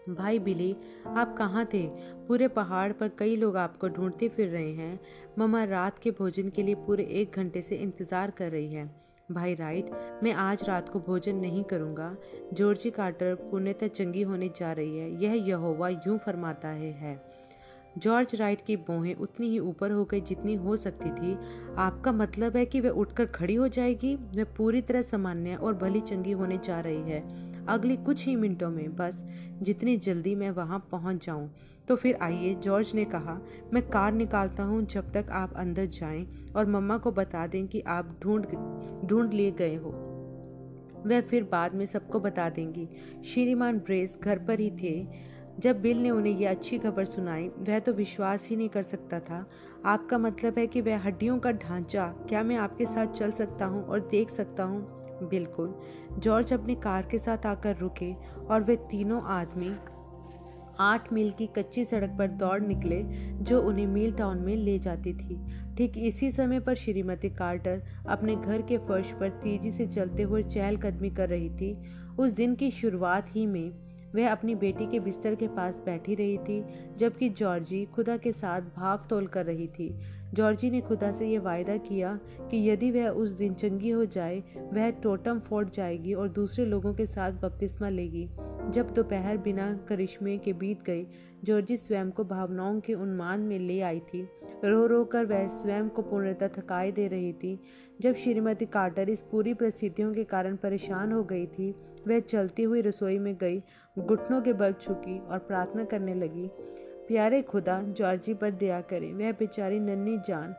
भाई 0.09 0.39
बिली 0.39 0.77
आप 1.07 1.37
कहाँ 1.37 1.65
थे? 1.75 1.87
पूरे 2.29 2.49
पहाड़ 2.49 2.93
पर 2.93 3.09
कई 3.09 3.37
लोग 3.37 3.57
आपको 3.57 3.89
ढूंढते 3.89 4.29
फिर 4.29 4.49
रहे 4.49 4.73
हैं। 4.73 5.01
ममा 5.39 5.65
रात 5.65 5.99
के 5.99 6.11
भोजन 6.11 6.49
के 6.49 6.63
लिए 6.63 6.75
पूरे 6.75 7.03
एक 7.13 7.37
घंटे 7.37 7.63
से 7.63 7.77
इंतज़ार 7.77 8.31
कर 8.31 8.51
रही 8.51 8.73
है। 8.73 8.91
भाई 9.33 9.55
राइट 9.55 9.91
मैं 10.23 10.33
आज 10.33 10.65
रात 10.69 10.89
को 10.89 11.01
भोजन 11.01 11.37
नहीं 11.37 11.65
करूँगा। 11.65 12.17
जॉर्जी 12.53 12.91
कार्टर 12.91 13.35
पुण्यतः 13.35 13.89
चंगी 13.89 14.23
होने 14.23 14.49
जा 14.49 14.73
रही 14.73 14.99
है। 14.99 15.11
यह 15.23 15.35
यहोवा 15.49 15.89
यूँ 15.89 16.19
फरमाता 16.19 16.69
है, 16.69 16.93
है। 16.93 17.21
जॉर्ज 17.99 18.35
राइट 18.35 18.61
की 18.67 18.77
बोहें 18.77 19.15
उतनी 19.15 19.49
ही 19.49 19.59
ऊपर 19.59 19.91
हो 19.91 20.05
गई 20.05 20.21
जितनी 20.21 20.55
हो 20.55 20.77
सकती 20.77 21.11
थी। 21.11 21.37
आपका 21.77 22.13
मतलब 22.13 22.57
है 22.57 22.65
कि 22.67 22.81
वह 22.81 22.91
उठकर 22.91 23.27
खड़ी 23.27 23.55
हो 23.55 23.69
जाएगी? 23.69 24.15
वह 24.17 24.45
पूरी 24.57 24.83
तरह 24.83 25.03
सामान्य 25.03 25.55
और 25.55 25.75
भली 25.75 26.01
चंगी 26.01 26.33
होने 26.33 26.59
जा 26.65 26.81
रही 26.81 27.11
है। 27.11 27.48
अगली 27.69 27.97
कुछ 27.97 28.27
ही 28.27 28.37
मिनटों 28.37 28.71
में 28.71 28.97
बस 28.97 29.25
जितनी 29.63 29.97
जल्दी 29.97 30.35
मैं 30.35 30.51
वहाँ 30.51 30.89
पहुँच 30.93 31.27
जाऊँ। 31.27 31.51
तो 31.89 31.97
फिर 31.97 32.19
आइए, 32.23 32.55
जॉर्ज 32.55 32.93
ने 32.95 33.05
कहा, 33.05 33.41
मैं 33.73 33.89
कार 33.89 34.13
निकालता 34.13 34.63
हूँ 34.63 34.87
जब 34.87 35.13
तक 35.13 35.27
आप 35.31 35.55
अंदर 35.57 35.87
जाएँ 35.87 36.27
और 36.57 36.67
मम्मा 36.67 36.99
को 36.99 37.13
बता 37.13 37.47
दें 37.47 37.67
कि 37.67 37.81
आप 37.81 38.21
ढूंढ 38.23 38.47
ढूंढ 39.09 39.33
लिए 39.33 39.51
गए 39.51 39.75
हो। 39.75 40.15
वह 41.07 41.21
फिर 41.21 41.43
बाद 41.45 41.75
में 41.75 41.87
सबको 41.87 42.21
बता 42.21 42.51
देंगी। 42.51 42.89
श्रीमान 43.25 43.79
ब्रेस 43.79 44.19
घर 44.23 44.39
पर 44.39 44.61
ही 44.61 44.71
थे। 44.71 45.07
जब 45.59 45.81
बिल 45.81 45.99
ने 45.99 46.11
उन्हें 46.11 46.39
यह 46.39 46.51
अच्छी 46.51 46.79
खबर 46.79 47.05
सुनाई, 47.05 47.49
वह 47.49 47.79
तो 47.79 47.93
विश्वास 47.93 48.49
ही 48.49 48.57
नहीं 48.57 48.69
कर 48.69 48.83
सकता 48.83 49.21
था। 49.21 49.51
आपका 49.85 50.19
मतलब 50.19 50.59
है 50.59 50.67
कि 50.67 50.81
वह 50.81 50.99
हड्डियों 50.99 51.39
का 51.39 51.53
ढांचा, 51.53 52.07
क्या 52.29 52.43
मैं 52.43 52.57
आपके 52.57 52.87
साथ 52.87 53.07
चल 53.07 53.31
सकता 53.31 53.67
हूँ 53.67 53.85
और 53.85 54.01
देख 54.01 54.31
सकता 54.31 54.65
हूँ? 54.65 54.98
बिल्कुल। 55.23 55.75
जॉर्ज 56.19 56.53
अपनी 56.53 56.75
कार 56.75 57.07
के 57.11 57.19
साथ 57.19 57.47
आकर 57.47 57.77
रुके 57.77 58.13
और 58.51 58.63
वे 58.63 58.77
तीनों 58.77 59.23
आदमी 59.23 59.75
आठ 60.81 61.13
मील 61.13 61.31
की 61.31 61.47
कच्ची 61.47 61.85
सड़क 61.85 62.11
पर 62.19 62.27
दौड़ 62.27 62.61
निकले, 62.61 63.03
जो 63.43 63.61
उन्हें 63.63 63.87
मील 63.87 64.13
टाउन 64.13 64.39
में 64.39 64.57
ले 64.57 64.79
जाती 64.79 65.13
थी। 65.13 65.39
ठीक 65.77 65.99
इसी 65.99 66.31
समय 66.33 66.61
पर 66.61 66.75
श्रीमती 66.75 67.31
कार्टर 67.31 67.83
अपने 68.09 68.37
घर 68.37 68.63
के 68.63 68.79
फर्श 68.79 69.11
पर 69.13 69.29
तेज़ी 69.29 69.73
से 69.73 69.87
चलते 69.87 70.23
हुए 70.23 70.43
चहलकदमी 70.43 71.11
कर 71.11 71.29
रही 71.29 71.51
थी। 71.51 71.77
उस 72.19 72.31
दिन 72.31 72.55
की 72.55 72.71
शुरुआत 72.71 73.27
ही 73.31 73.47
में 73.47 73.71
वह 74.15 74.31
अपनी 74.31 74.55
बेटी 74.55 74.87
के 74.87 75.01
बिस्तर 75.01 75.35
के 75.35 75.49
पास 75.49 75.75
बैठी 75.75 76.15
रही 76.15 76.39
थी, 76.39 76.65
जबकि 76.97 77.29
जॉर्जी 77.29 77.85
खुदा 77.85 78.17
के 78.17 78.33
साथ 78.33 78.61
भाव 78.77 79.07
तोल 79.11 79.27
कर 79.27 79.45
रही 79.47 79.67
थी। 79.69 79.89
जॉर्जी 80.35 80.71
ने 80.71 80.81
खुदा 80.81 81.13
से 81.13 81.29
यह 81.29 81.41
वायदा 81.41 81.77
किया 81.77 82.21
कि 82.41 82.71
यदि 82.71 82.91
वह 82.91 83.09
उस 83.09 83.31
दिन 83.31 83.55
चंगी 83.55 83.91
हो 83.91 84.05
जाए, 84.05 84.43
वह 84.73 84.91
टोटम 84.91 85.41
फोर्ट 85.41 85.71
जाएगी 85.71 86.15
और 86.15 86.29
दूसरे 86.29 86.65
लोगों 86.65 86.95
के 86.95 87.07
साथ 87.07 87.33
बपतिस्मा 87.33 87.89
लेगी। 87.89 88.29
जब 88.71 88.93
दोपहर 88.95 89.37
बिना 89.37 89.73
करिश्मे 89.89 90.39
के 90.39 90.53
बीत 90.53 90.83
गई, 90.83 91.07
जॉर्जी 91.45 91.77
स्वयं 91.77 92.11
को 92.11 92.25
भावनाओं 92.25 92.81
के 92.81 92.95
उन्मान 92.95 93.41
में 93.41 93.59
ले 93.59 93.81
आई 93.81 94.01
थी। 94.01 94.29
रो 94.65 94.87
रो 94.87 95.05
कर 95.05 95.25
वह 95.25 95.49
स्वयं 95.49 95.89
को 95.89 96.03
पूर्णतः 96.03 96.49
थकाई 96.49 96.93
दे 96.93 97.09
रही 97.09 97.33
थी। 97.33 97.61
जब 98.01 98.15
श्रीमती 98.15 98.67
कार्टर 98.67 99.09
इस 99.09 99.21
पूरी 99.23 99.55
परिस्थितियों 99.55 100.15
के 100.15 100.25
कारण 100.25 100.57
परेशान 100.57 101.13
हो 101.13 101.25
गई 101.25 101.47
थी, 101.47 101.75
वह 102.09 102.21
चलती 102.21 102.63
हुई 102.63 102.81
रसोई 102.81 103.19
में 103.19 103.37
गई, 103.37 103.63
घुटनों 103.99 104.43
के 104.43 104.53
बल 104.53 104.73
छुकी 104.73 105.19
और 105.19 105.39
प्रार्थना 105.39 105.85
करने 105.85 106.15
लगी 106.15 106.51
प्यारे 107.09 107.43
खुदा 107.43 107.83
जॉर्जी 107.83 108.35
पर 108.35 108.51
दया 108.51 108.81
करें, 108.81 109.13
वह 109.15 109.33
बेचारी 109.33 109.81
नन्ही 109.81 110.19
जान, 110.19 110.55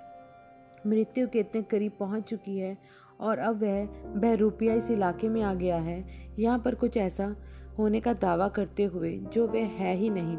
मृत्यु 0.88 1.28
के 1.28 1.40
इतने 1.40 1.62
करीब 1.62 1.92
पहुँच 2.00 2.24
चुकी 2.24 2.58
है, 2.58 2.78
और 3.20 3.38
अब 3.38 3.64
वह 3.64 3.86
बहरूपिया 4.20 4.74
इस 4.74 4.92
इलाके 4.92 5.30
में 5.30 5.42
आ 5.42 5.54
गया 5.54 5.78
है। 5.78 6.06
यहाँ 6.40 6.60
पर 6.60 6.76
कुछ 6.76 6.98
ऐसा 6.98 7.36
होने 7.78 8.00
का 8.00 8.14
दावा 8.14 8.48
करते 8.48 8.84
हुए, 8.84 9.18
जो 9.18 9.48
वह 9.48 9.66
है 9.66 9.96
ही 9.96 10.10
नहीं, 10.10 10.38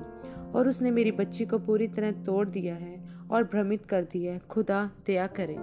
और 0.53 0.69
उसने 0.69 0.91
मेरी 0.91 1.13
बच्ची 1.13 1.47
को 1.47 1.59
पूरी 1.59 1.89
तरह 1.89 2.13
तोड़ 2.13 2.49
दिया 2.49 2.75
है 2.75 2.99
और 3.31 3.45
भ्रमित 3.45 3.87
कर 3.87 4.05
दिया 4.05 4.33
है। 4.33 4.39
खुदा, 4.39 4.91
दया 5.07 5.27
करें। 5.27 5.59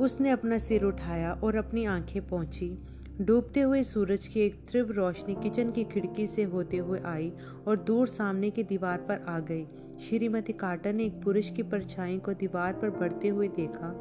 उसने 0.00 0.30
अपना 0.30 0.58
सिर 0.58 0.84
उठाया 0.84 1.32
और 1.32 1.56
अपनी 1.56 1.84
आँखें 1.84 2.28
पहुँची 2.28 2.78
डूबते 3.20 3.60
हुए 3.60 3.82
सूरज 3.82 4.28
की 4.28 4.40
एक 4.40 4.54
तीव्र 4.54 4.94
रोशनी 4.94 5.34
किचन 5.34 5.70
की 5.70 5.84
खिड़की 5.84 6.26
से 6.26 6.42
होते 6.42 6.76
हुए 6.76 7.00
आई 7.00 7.32
और 7.68 7.76
दूर 7.76 8.06
सामने 8.06 8.50
की 8.50 8.62
दीवार 8.62 8.98
पर 8.98 9.24
आ 9.28 9.38
गई। 9.38 9.66
श्रीमती 10.00 10.52
कार्टर 10.52 10.92
ने 10.92 11.04
एक 11.04 11.22
पुरुष 11.22 11.50
की 11.50 11.62
परछाई 11.62 12.18
को 12.18 12.32
दीवार 12.32 12.72
पर 12.72 12.90
बढ़ते 12.90 13.28
हुए 13.28 13.48
देखा। 13.48 13.92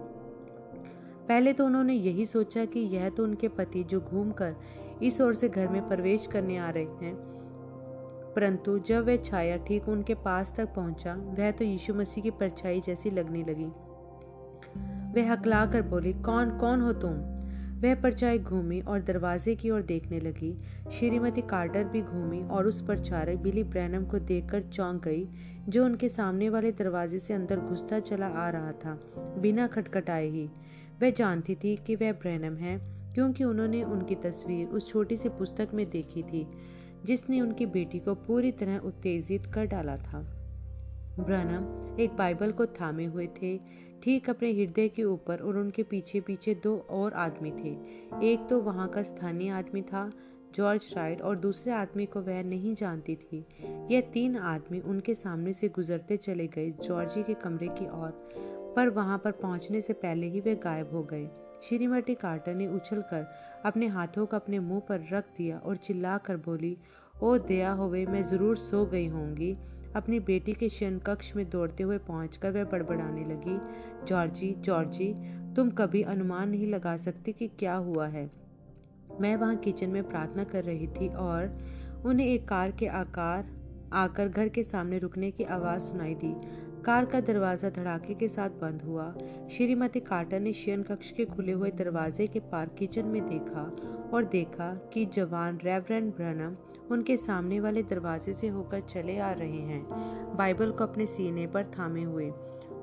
पहले 1.27 1.53
तो 1.53 1.65
उन्होंने 1.65 1.93
यही 1.93 2.25
सोचा 2.25 2.65
कि 2.65 2.79
यह 2.79 3.09
तो 3.09 3.23
उनके 3.23 3.47
पति 3.47 3.83
जो 3.83 4.01
घूमकर 4.01 4.55
इस 5.03 5.21
ओर 5.21 5.33
से 5.33 5.49
घर 5.49 5.67
में 5.67 5.87
प्रवेश 5.87 6.27
करने 6.27 6.57
आ 6.57 6.69
रहे 6.69 6.83
हैं। 6.83 7.15
परंतु 8.35 8.79
जब 8.79 9.05
वह 9.05 9.17
छाया 9.17 9.57
ठीक 9.57 9.89
उनके 9.89 10.13
पास 10.13 10.53
तक 10.57 10.73
पहुँचा, 10.75 11.13
वह 11.13 11.51
तो 11.51 11.65
यीशु 11.65 11.93
मसीह 11.93 12.23
की 12.23 12.31
परछाई 12.31 12.81
जैसी 12.81 13.09
लगने 13.09 13.43
लगी। 13.43 13.71
वह 15.13 15.31
हकला 15.31 15.65
कर 15.65 15.81
बोली, 15.81 16.13
कौन 16.13 16.57
कौन 16.57 16.81
हो 16.81 16.93
तुम? 16.93 17.32
वह 17.83 17.95
परछाई 17.95 18.39
घूमी 18.39 18.81
और 18.81 19.01
दरवाजे 19.01 19.55
की 19.55 19.69
ओर 19.69 19.81
देखने 19.81 20.19
लगी। 20.19 20.57
श्रीमती 20.91 21.41
कार्टर 21.41 21.83
भी 21.83 22.01
घूमी 22.01 22.41
और 22.43 22.67
उस 22.67 22.81
परछाई 22.81 23.35
बिली 23.35 23.63
ब्रैनम 23.63 24.05
को 24.05 24.19
देखकर 24.19 24.61
चौंक 24.61 25.03
गई, 25.03 25.27
जो 25.69 25.85
उनके 25.85 26.09
सामने 26.09 26.49
वाले 26.49 26.71
दरवाजे 26.71 27.19
से 27.19 27.33
अंदर 27.33 27.59
घुसता 27.59 27.99
चला 27.99 28.27
आ 28.27 28.49
रहा 28.49 28.71
था, 28.71 29.13
बिना 29.17 29.67
खटखटाए 29.67 30.29
ही। 30.29 30.49
वह 31.01 31.09
जानती 31.09 31.55
थी 31.55 31.75
कि 31.75 31.95
वह 31.95 32.11
ब्रैनम 32.11 32.55
है, 32.55 32.77
क्योंकि 33.13 33.43
उन्होंने 33.43 33.83
उनकी 33.83 34.15
तस्वीर 34.15 34.67
उस 34.67 34.89
छोटी 34.89 35.17
सी 35.17 35.29
पुस्तक 35.29 35.69
में 35.73 35.89
देखी 35.89 36.23
थी, 36.23 36.47
जिसने 37.05 37.41
उनकी 37.41 37.65
बेटी 37.65 37.99
को 37.99 38.15
पूरी 38.15 38.51
तरह 38.51 38.77
उत्तेजित 38.77 39.45
कर 39.45 39.65
डाला 39.65 39.97
था। 39.97 40.19
ब्रनम 41.19 41.99
एक 41.99 42.15
बाइबल 42.15 42.51
को 42.51 42.65
थामे 42.65 43.05
हुए 43.05 43.27
थे 43.41 43.59
ठीक 44.03 44.29
अपने 44.29 44.51
हृदय 44.51 44.87
के 44.89 45.03
ऊपर 45.03 45.39
और 45.39 45.57
उनके 45.57 45.83
पीछे 45.83 46.19
पीछे 46.21 46.53
दो 46.55 46.77
और 46.89 47.13
आदमी 47.13 47.51
थे। 47.51 47.69
एक 48.31 48.47
तो 48.49 48.59
वहाँ 48.61 48.87
का 48.87 49.03
स्थानीय 49.03 49.49
आदमी 49.49 49.81
था, 49.81 50.11
जॉर्ज 50.55 50.93
राइट, 50.97 51.21
और 51.21 51.35
दूसरे 51.35 51.73
आदमी 51.73 52.05
को 52.05 52.21
वह 52.21 52.43
नहीं 52.43 52.75
जानती 52.75 53.15
थी। 53.15 53.45
यह 53.91 54.01
तीन 54.01 54.35
आदमी 54.37 54.79
उनके 54.79 55.15
सामने 55.15 55.53
से 55.53 55.69
गुजरते 55.69 56.17
चले 56.17 56.47
गए 56.47 56.71
जॉर्जी 56.71 57.23
के 57.23 57.33
कमरे 57.33 57.67
की 57.67 57.85
ओर, 57.85 58.11
पर 58.75 58.89
वहाँ 58.89 59.17
पर 59.17 59.31
पहुँचने 59.31 59.81
से 59.81 59.93
पहले 59.93 60.27
ही 60.27 60.39
वे 60.39 60.55
गायब 60.55 60.91
हो 60.91 61.03
गए। 61.03 61.29
श्रीमती 61.63 62.15
कार्टर 62.15 62.55
ने 62.55 62.67
उछलकर 62.67 63.25
अपने 63.65 63.87
हाथों 63.87 64.25
को 64.25 64.35
अपने 64.35 64.59
मुँह 64.59 64.79
पर 64.79 65.07
रख 65.13 65.25
दिया 65.37 65.57
और 65.57 65.77
चिल्लाकर 65.77 66.37
बोली, 66.37 66.77
ओ, 67.23 67.37
दया 67.37 67.71
होवे, 67.71 68.05
मैं 68.05 68.23
ज़रूर 68.23 68.57
सो 68.57 68.85
गई 68.85 69.07
होंगी। 69.07 69.55
अपनी 69.95 70.19
बेटी 70.19 70.53
के 70.53 70.69
शयन 70.69 70.99
कक्ष 70.99 71.35
में 71.35 71.49
दौड़ते 71.49 71.83
हुए 71.83 71.97
पहुंचकर 71.97 72.51
वह 72.51 72.63
बड़बड़ाने 72.63 73.23
लगी, 73.23 73.57
जॉर्जी 74.07 74.55
जॉर्जी, 74.59 75.13
तुम 75.55 75.69
कभी 75.69 76.01
अनुमान 76.01 76.49
नहीं 76.49 76.67
लगा 76.67 76.97
सकती 76.97 77.31
कि 77.31 77.47
क्या 77.47 77.75
हुआ 77.75 78.07
है। 78.07 78.29
मैं 79.21 79.35
वहाँ 79.35 79.55
किचन 79.55 79.89
में 79.89 80.03
प्रार्थना 80.03 80.43
कर 80.43 80.63
रही 80.63 80.87
थी 80.87 81.07
और 81.07 81.57
उन्हें 82.05 82.27
एक 82.27 82.47
कार 82.47 82.71
के 82.71 82.87
आकार, 82.87 83.45
आकर 83.93 84.27
घर 84.27 84.49
के 84.49 84.63
सामने 84.63 84.99
रुकने 84.99 85.31
की 85.31 85.43
आवाज़ 85.43 85.81
सुनाई 85.81 86.15
दी। 86.15 86.33
कार 86.85 87.05
का 87.05 87.19
दरवाज़ा 87.19 87.69
धड़ाके 87.69 88.13
के 88.13 88.27
साथ 88.27 88.49
बंद 88.49 88.81
हुआ। 88.81 89.13
श्रीमती 89.51 89.99
कार्टर 89.99 90.39
ने 90.39 90.53
शयन 90.53 90.83
कक्ष 90.83 91.11
के 91.11 91.25
खुले 91.25 91.51
हुए 91.51 91.71
दरवाजे 91.71 92.27
के 92.27 92.39
पार 92.39 92.69
किचन 92.69 93.05
में 93.05 93.21
देखा 93.29 93.61
और 94.13 94.25
देखा 94.25 94.73
कि 94.93 95.05
जवान 95.05 95.59
रेवरेंड 95.63 96.11
ब्रनम 96.15 96.55
उनके 96.91 97.17
सामने 97.17 97.59
वाले 97.59 97.83
दरवाजे 97.83 98.33
से 98.33 98.47
होकर 98.47 98.79
चले 98.79 99.17
आ 99.17 99.31
रहे 99.31 99.61
हैं। 99.61 99.87
बाइबल 100.37 100.71
को 100.71 100.83
अपने 100.83 101.05
सीने 101.05 101.47
पर 101.47 101.63
थामे 101.63 102.03
हुए। 102.03 102.29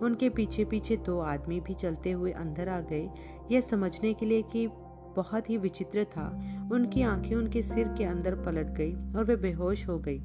उनके 0.02 0.28
पीछे 0.28 0.64
पीछे 0.64 0.96
दो 0.96 1.18
आदमी 1.18 1.60
भी 1.60 1.74
चलते 1.74 2.10
हुए 2.10 2.32
अंदर 2.32 2.68
आ 2.68 2.80
गए। 2.80 3.10
यह 3.50 3.60
समझने 3.60 4.14
के 4.14 4.26
लिए 4.26 4.42
कि 4.42 4.66
बहुत 5.16 5.50
ही 5.50 5.56
विचित्र 5.56 6.04
था। 6.04 6.28
उनकी 6.72 7.02
आँखें 7.02 7.36
उनके 7.36 7.62
सिर 7.62 7.88
के 7.88 8.04
अंदर 8.04 8.34
पलट 8.34 8.66
गई 8.66 8.92
और 8.92 9.24
वे 9.24 9.36
बेहोश 9.36 9.88
हो 9.88 9.98
गई। 9.98 10.22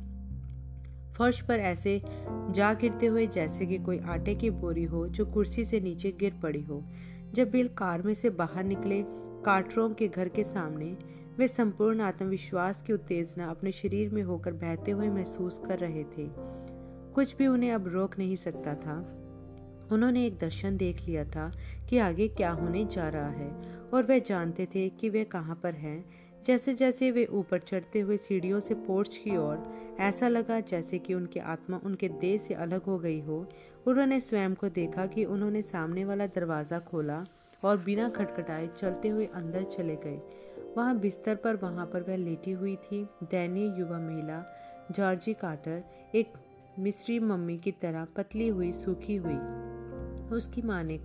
फर्श 1.17 1.41
पर 1.41 1.59
ऐसे 1.59 2.01
जा 2.51 2.73
गिरते 2.73 3.05
हुए 3.05 3.27
जैसे 3.27 3.65
कि 3.65 3.77
कोई 3.77 3.99
आटे 3.99 4.35
की 4.35 4.49
बोरी 4.49 4.83
हो 4.83 5.07
जो 5.07 5.25
कुर्सी 5.25 5.65
से 5.65 5.79
नीचे 5.79 6.17
गिर 6.19 6.39
पड़ी 6.43 6.63
हो। 6.63 6.83
जब 7.33 7.51
बिल 7.51 7.67
कार 7.67 8.01
में 8.01 8.13
से 8.13 8.29
बाहर 8.29 8.63
निकले 8.63 9.03
कार्टरों 9.43 9.89
के 9.89 10.07
घर 10.07 10.29
के 10.29 10.43
सामने 10.43 10.97
वे 11.37 11.47
संपूर्ण 11.47 12.01
आत्मविश्वास 12.01 12.81
की 12.81 12.93
उत्तेजना 12.93 13.45
अपने 13.45 13.71
शरीर 13.71 14.09
में 14.09 14.23
होकर 14.23 14.53
बहते 14.53 14.91
हुए 14.91 15.09
महसूस 15.09 15.61
कर 15.67 15.79
रहे 15.79 16.03
थे। 16.03 16.27
कुछ 17.13 17.35
भी 17.37 17.47
उन्हें 17.47 17.71
अब 17.71 17.87
रोक 17.87 18.17
नहीं 18.17 18.35
सकता 18.35 18.75
था। 18.75 18.97
उन्होंने 19.91 20.25
एक 20.25 20.37
दर्शन 20.37 20.77
देख 20.77 21.01
लिया 21.01 21.25
था 21.25 21.51
कि 21.89 21.97
आगे 21.97 22.27
क्या 22.27 22.51
होने 22.51 22.85
जा 22.85 23.09
रहा 23.09 23.29
है 23.29 23.49
और 23.93 24.03
वे 24.03 24.19
जानते 24.19 24.65
थे 24.65 24.89
कि 24.89 25.09
वे 25.09 25.23
कहाँ 25.23 25.59
पर 25.63 25.73
हैं। 25.73 26.05
जैसे 26.45 26.73
जैसे 26.73 27.11
वे 27.11 27.25
ऊपर 27.25 27.59
चढ़ते 27.59 27.99
हुए 27.99 28.17
सीढ़ियों 28.17 28.59
से 28.59 28.73
पोर्च 28.73 29.17
की 29.17 29.37
ओर, 29.37 29.63
ऐसा 29.99 30.27
लगा 30.27 30.59
जैसे 30.59 30.99
कि 30.99 31.13
उनकी 31.13 31.39
आत्मा 31.39 31.79
उनके 31.83 32.09
देह 32.09 32.37
से 32.37 32.53
अलग 32.53 32.83
हो 32.83 32.97
गई 32.99 33.19
हो। 33.21 33.45
उन्होंने 33.87 34.19
स्वयं 34.19 34.55
को 34.55 34.69
देखा 34.69 35.05
कि 35.05 35.25
उन्होंने 35.25 35.61
सामने 35.61 36.05
वाला 36.05 36.27
दरवाज़ा 36.27 36.79
खोला 36.79 37.25
और 37.63 37.77
बिना 37.77 38.09
खटखटाए 38.09 38.67
चलते 38.67 39.07
हुए 39.07 39.25
अंदर 39.25 39.63
चले 39.63 39.95
गए। 39.95 40.19
वहाँ 40.77 40.97
बिस्तर 40.99 41.35
पर 41.35 41.55
वहाँ 41.55 41.85
पर 41.85 42.01
वह 42.01 42.15
लेटी 42.15 42.51
हुई 42.51 42.75
थी। 42.75 43.03
दैनीय 43.23 43.79
युवा 43.79 43.99
महिला, 43.99 44.43
जॉर्जी 44.91 45.33
कार्टर, 45.33 45.83
एक 46.15 46.33
मिस्री 46.79 47.19
मम्मी 47.19 47.57
की 47.57 47.71
तरह 47.71 48.05
पतली 48.17 48.47
हुई, 48.47 48.71
सूखी 48.73 49.15
हुई। 49.15 49.37
उसकी 50.35 50.61
माँ 50.61 50.83
ने 50.83 50.99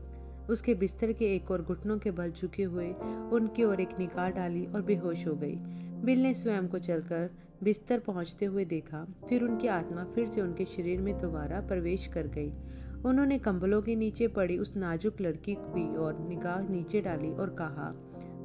उसके 0.51 0.75
बिस्तर 0.75 1.13
के 1.13 1.35
एक 1.35 1.51
और 1.51 1.63
घुटनों 1.63 1.99
के 1.99 2.11
बल 2.11 2.31
झुके 2.31 2.63
हुए 2.63 2.91
उनकी 3.33 3.65
ओर 3.65 3.81
एक 3.81 3.99
निगाह 3.99 4.31
डाली 4.31 4.67
और 4.67 4.83
बेहोश 4.83 5.27
हो 5.27 5.35
गई। 5.35 5.57
बिल 6.05 6.23
ने 6.23 6.35
स्वयं 6.35 6.69
को 6.69 6.79
चलकर 6.79 7.31
बिस्तर 7.63 7.99
पहुँचते 7.99 8.47
हुए 8.47 8.65
देखा, 8.65 9.07
फिर 9.29 9.43
उनकी 9.43 9.69
आत्मा 9.69 10.05
फिर 10.05 10.27
से 10.27 10.41
उनके 10.41 10.65
शरीर 10.65 11.01
में 11.01 11.17
दोबारा 11.19 11.61
प्रवेश 11.61 12.07
कर 12.07 12.27
गई। 12.27 12.53
उन्होंने 13.05 13.39
कंबलों 13.39 13.83
के 13.83 13.95
नीचे 13.97 14.29
पड़ी 14.29 14.59
उस 14.59 14.77
नाजुक 14.77 15.21
लड़की 15.21 15.55
की 15.55 15.97
और 15.97 16.19
निगाह 16.19 16.69
नीचे 16.69 17.01
डाली 17.01 17.31
और 17.31 17.51
कहा 17.51 17.93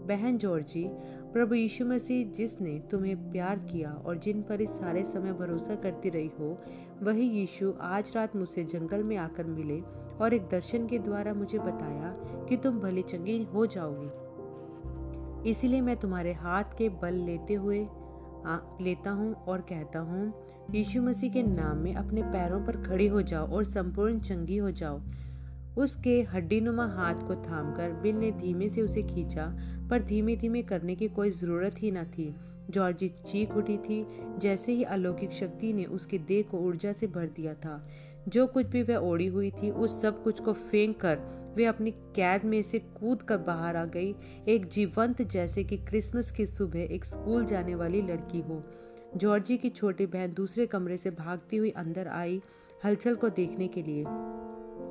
बहन 0.07 0.37
जॉर्जी 0.37 0.87
प्रभु 1.33 1.55
यीशु 1.55 1.85
मसीह 1.85 2.31
जिसने 2.31 2.79
तुम्हें 2.91 3.31
प्यार 3.31 3.59
किया 3.59 3.91
और 4.05 4.17
जिन 4.17 4.41
पर 4.41 4.61
इस 4.61 4.69
सारे 4.69 5.03
समय 5.03 5.33
भरोसा 5.33 5.75
करती 5.75 6.09
रही 6.09 6.31
हो 6.39 6.57
वही 7.03 7.29
यीशु 7.29 7.73
आज 7.81 8.11
रात 8.15 8.35
मुझसे 8.35 8.63
जंगल 8.63 9.03
में 9.03 9.17
आकर 9.17 9.43
मिले 9.43 9.79
और 10.21 10.33
एक 10.33 10.47
दर्शन 10.51 10.87
के 10.87 10.99
द्वारा 10.99 11.33
मुझे 11.33 11.59
बताया 11.59 12.15
कि 12.49 12.57
तुम 12.57 12.79
भली 12.79 13.01
चंगी 13.01 13.43
हो 13.43 13.65
जाओगी। 13.65 15.49
इसीलिए 15.49 15.81
मैं 15.81 15.97
तुम्हारे 15.97 16.33
हाथ 16.33 16.77
के 16.77 16.89
बल 16.89 17.13
लेते 17.13 17.53
हुए 17.53 17.83
आ, 18.45 18.57
लेता 18.81 19.11
हूँ 19.11 19.33
और 19.33 19.61
कहता 19.61 19.99
हूँ 19.99 20.33
यीशु 20.71 21.01
मसीह 21.01 21.31
के 21.31 21.43
नाम 21.43 21.77
में 21.77 21.95
अपने 21.95 22.21
पैरों 22.21 22.65
पर 22.65 22.83
खड़ी 22.83 23.07
हो 23.07 23.21
जाओ 23.21 23.47
और 23.47 23.63
संपूर्ण 23.63 24.19
चंगी 24.19 24.57
हो 24.57 24.71
जाओ। 24.71 25.01
उसके 25.77 26.21
हड्डीनुमा 26.21 26.85
हाथ 26.87 27.27
को 27.27 27.35
थामकर 27.35 27.91
बिल 27.93 28.15
ने 28.15 28.31
धीमे 28.31 28.69
से 28.69 28.81
उसे 28.81 29.03
खींचा 29.03 29.45
पर 29.89 30.01
धीमे 30.03 30.35
धीमे 30.35 30.61
करने 30.61 30.95
की 30.95 31.07
कोई 31.07 31.29
ज़रूरत 31.29 31.75
ही 31.77 31.91
न 31.91 32.03
थी। 32.03 32.35
जॉर्जी 32.69 33.09
चीख 33.09 33.51
उठी 33.51 33.77
थी, 33.77 34.07
जैसे 34.39 34.71
ही 34.71 34.83
अलौकिक 34.83 35.31
शक्ति 35.31 35.73
ने 35.73 35.85
उसके 35.85 36.17
देह 36.17 36.43
को 36.51 36.57
ऊर्जा 36.57 36.93
से 36.93 37.07
भर 37.07 37.25
दिया 37.25 37.53
था। 37.53 37.83
जो 38.27 38.47
कुछ 38.47 38.65
भी 38.65 38.83
वह 38.83 38.95
ओढ़ी 38.95 39.27
हुई 39.27 39.51
थी, 39.51 39.69
उस 39.69 40.01
सब 40.01 40.23
कुछ 40.23 40.39
को 40.39 40.53
फेंक 40.53 40.99
कर 40.99 41.19
वे 41.55 41.65
अपनी 41.65 41.91
कैद 41.91 42.45
में 42.45 42.63
से 42.63 42.79
कूद 42.79 43.21
कर 43.21 43.37
बाहर 43.37 43.75
आ 43.75 43.85
गई। 43.85 44.15
एक 44.47 44.65
जीवंत 44.65 45.21
जैसे 45.21 45.63
कि 45.63 45.77
क्रिसमस 45.77 46.31
की 46.31 46.45
सुबह 46.45 46.79
एक 46.79 47.05
स्कूल 47.05 47.45
जाने 47.45 47.75
वाली 47.75 48.01
लड़की 48.01 48.41
हो। 48.41 48.63
जॉर्जी 49.17 49.57
की 49.57 49.69
छोटी 49.69 50.05
बहन 50.05 50.33
दूसरे 50.33 50.65
कमरे 50.65 50.97
से 50.97 51.11
भागती 51.11 51.57
हुई 51.57 51.69
अंदर 51.69 52.07
आई 52.07 52.41
हलचल 52.85 53.15
को 53.15 53.29
देखने 53.29 53.67
के 53.67 53.81
लिए। 53.81 54.03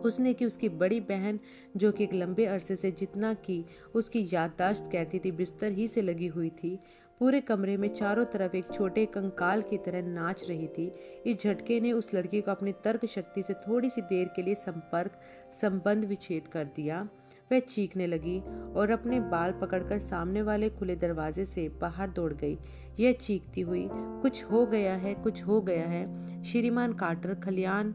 उसने 0.05 0.35
कि 0.35 0.45
उसकी 0.45 0.69
बड़ी 0.69 1.01
बहन, 1.01 1.41
जो 1.77 1.93
कि 1.93 2.05
एक 2.05 2.15
लंबे 2.15 2.45
अरसे 2.45 2.77
से 2.77 2.91
जितना 2.91 3.35
की 3.35 3.65
उसकी 3.95 4.29
याददाश्त 4.33 4.89
कहती 4.93 5.19
थी, 5.19 5.31
बिस्तर 5.31 5.73
ही 5.73 5.89
से 5.89 6.03
लगी 6.03 6.27
हुई 6.27 6.51
थी। 6.51 6.79
पूरे 7.21 7.41
कमरे 7.41 7.77
में 7.77 7.89
चारों 7.89 8.25
तरफ़ 8.25 8.57
एक 8.57 8.65
छोटे 8.73 9.07
कंकाल 9.07 9.63
की 9.63 9.79
तरह 9.79 10.03
नाच 10.03 10.49
रही 10.49 10.67
थी। 10.67 10.93
इस 11.27 11.43
झटके 11.43 11.81
ने 11.81 11.93
उस 11.93 12.15
लड़की 12.15 12.41
को 12.41 12.51
अपनी 12.51 12.73
तर्क 12.73 13.07
शक्ति 13.07 13.43
से 13.43 13.55
थोड़ी 13.55 13.91
सी 13.91 14.01
देर 14.01 14.31
के 14.37 14.43
लिए 14.43 14.55
संपर्क, 14.55 15.21
संबंध 15.61 16.05
विच्छेद 16.05 16.49
कर 16.49 16.65
दिया। 16.65 17.09
वह 17.53 17.59
चीखने 17.59 18.07
लगी 18.07 18.41
और 18.77 18.91
अपने 18.91 19.21
बाल 19.21 19.53
पकड़कर 19.53 19.99
सामने 19.99 20.43
वाले 20.43 20.71
खुले 20.71 20.97
दरवाजे 20.97 21.45
से 21.45 21.69
बाहर 21.69 22.11
दौड़ 22.11 22.33
गई। 22.33 22.59
यह 23.01 23.13
चीखती 23.13 23.61
हुई, 23.61 23.89
कुछ 23.93 24.45
हो 24.45 24.67
गया 24.67 24.95
है, 24.97 25.15
कुछ 25.15 25.43
हो 25.43 25.61
गया 25.61 25.87
है। 25.87 26.43
श्रीमान 26.43 26.93
कार्टर, 26.93 27.35
खलियान 27.35 27.95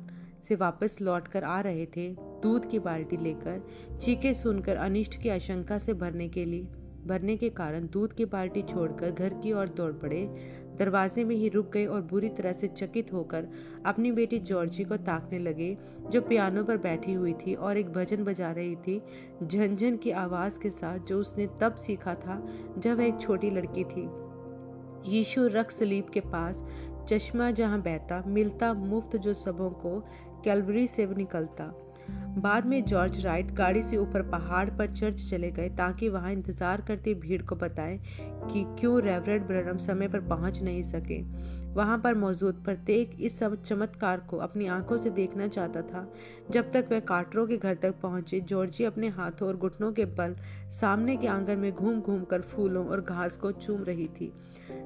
से 0.50 0.56
वापस 0.56 0.98
लौटकर 1.02 1.44
आ 1.44 1.60
रहे 1.62 1.86
थे, 1.86 2.10
दूध 2.44 2.70
की 2.70 2.80
बाल्टी 2.80 3.18
लेकर, 3.18 3.62
चीखे 4.02 4.34
सुनकर 4.34 4.76
अनिष्ट 4.76 5.22
की 5.22 5.30
आशंका 5.30 5.78
से 5.78 5.94
भरने 5.94 6.30
के 6.30 6.46
लिए। 6.46 6.68
भरने 7.08 7.36
के 7.38 7.50
कारण 7.50 7.88
दूध 7.88 8.14
की 8.14 8.26
बाल्टी 8.26 8.62
छोड़कर 8.62 9.12
घर 9.12 9.34
की 9.34 9.52
ओर 9.52 9.68
दौड़ 9.68 9.92
पड़े। 9.94 10.26
दरवाजे 10.80 11.24
में 11.24 11.36
ही 11.36 11.50
रुक 11.50 11.72
गए 11.72 11.86
और 11.86 12.02
बुरी 12.02 12.30
तरह 12.30 12.54
से 12.54 12.68
चकित 12.68 13.12
होकर 13.14 13.48
अपनी 13.86 14.12
बेटी 14.12 14.40
जॉर्जी 14.40 14.84
को 14.84 14.98
ताकने 14.98 15.40
लगे, 15.40 15.78
जो 16.10 16.22
पियानो 16.22 16.64
पर 16.64 16.78
बैठी 16.78 17.14
हुई 17.14 17.34
थी 17.34 17.54
और 17.54 17.78
एक 17.78 17.92
भजन 17.94 18.24
बजा 18.24 18.52
रही 18.52 18.76
थी, 18.76 19.02
झंझन 19.44 19.98
की 19.98 20.12
आवाज़ 20.12 20.60
के 20.60 20.70
साथ 20.70 21.00
जो 21.00 21.20
उसने 21.20 21.48
तब 21.62 21.76
सीखा 21.76 22.14
था 22.16 22.42
जब 22.78 22.98
वह 22.98 23.06
एक 23.06 23.20
छोटी 23.22 23.50
लड़की 23.50 23.84
थी। 23.84 24.10
यीशु 25.08 25.48
रख 25.48 25.72
सलीब 25.72 26.10
के 26.14 26.20
पास 26.20 26.64
चश्मा 27.10 27.52
जहाँ 27.52 27.82
बहता, 27.82 28.24
मिलता 28.28 28.74
मुफ़्त 28.74 29.16
जो 29.18 29.34
सबों 29.34 29.70
को 29.70 29.92
कैलवरी 30.44 30.88
से 30.88 31.06
निकलता। 31.06 31.72
बाद 32.38 32.66
में 32.66 32.84
जॉर्ज 32.86 33.26
राइट 33.26 33.52
गाड़ी 33.52 33.82
से 33.84 33.98
ऊपर 33.98 34.22
पहाड़ 34.22 34.70
पर 34.70 34.94
चर्च 34.96 35.30
चले 35.30 35.52
गए 35.52 35.70
ताकि 35.70 36.10
वहाँ 36.10 36.32
इंतज़ार 36.32 36.82
करती 36.82 37.14
भीड़ 37.14 37.42
को 37.42 37.56
बताएँ 37.56 37.98
कि 38.52 38.64
क्यों 38.80 39.02
रेवरेंड 39.02 39.46
ब्रनम 39.48 39.78
समय 39.78 40.08
पर 40.08 40.20
पहुँच 40.20 40.62
नहीं 40.62 40.84
सके। 40.84 41.22
वहाँ 41.74 41.98
पर 41.98 42.14
मौजूद 42.16 42.62
प्रत्येक 42.66 43.16
इस 43.20 43.38
सब 43.40 43.62
चमत्कार 43.64 44.20
को 44.20 44.38
अपनी 44.38 44.68
आँखों 44.68 44.98
से 44.98 45.10
देखना 45.10 45.48
चाहता 45.48 45.82
था। 45.82 46.08
जब 46.52 46.72
तक 46.72 46.88
वह 46.92 47.00
कार्टरों 47.00 47.46
के 47.48 47.58
घर 47.58 47.76
तक 47.76 48.00
पहुँचे, 48.02 48.40
जॉर्जी 48.40 48.84
अपने 48.84 49.08
हाथों 49.08 49.48
और 49.48 49.58
घुटनों 49.58 49.92
के 49.92 50.06
बल 50.06 50.36
सामने 50.80 51.16
के 51.18 51.28
आँगन 51.28 51.60
में 51.60 51.72
घूम 51.72 52.02
घूम 52.02 52.24
कर 52.24 52.42
फूलों 52.42 52.86
और 52.88 53.02
घास 53.02 53.36
को 53.36 53.52
चूम 53.52 53.84
रही 53.84 54.08
थी। 54.08 54.32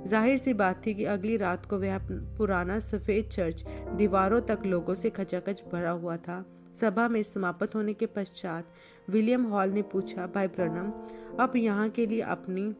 ज़ाहिर 0.07 0.37
सी 0.37 0.53
बात 0.53 0.81
थी 0.85 0.93
कि 0.93 1.05
अगली 1.05 1.37
रात 1.37 1.65
को 1.65 1.77
वह 1.77 1.97
पुराना 2.37 2.79
सफ़ेद 2.79 3.29
चर्च 3.29 3.63
दीवारों 3.95 4.41
तक 4.41 4.65
लोगों 4.65 4.95
से 4.95 5.09
खचाखच 5.09 5.63
भरा 5.73 5.91
हुआ 5.91 6.17
था। 6.17 6.43
सभा 6.81 7.07
में 7.07 7.23
समाप्त 7.23 7.75
होने 7.75 7.93
के 7.93 8.05
पश्चात 8.05 8.65
विलियम 9.09 9.43
हॉल 9.43 9.69
ने 9.69 9.81
पूछा, 9.81 10.27
भाई 10.27 10.47
प्रणम, 10.47 10.91
अब 11.39 11.53
यहाँ 11.55 11.89
के 11.89 12.05
लिए 12.05 12.21
अपनी, 12.21 12.73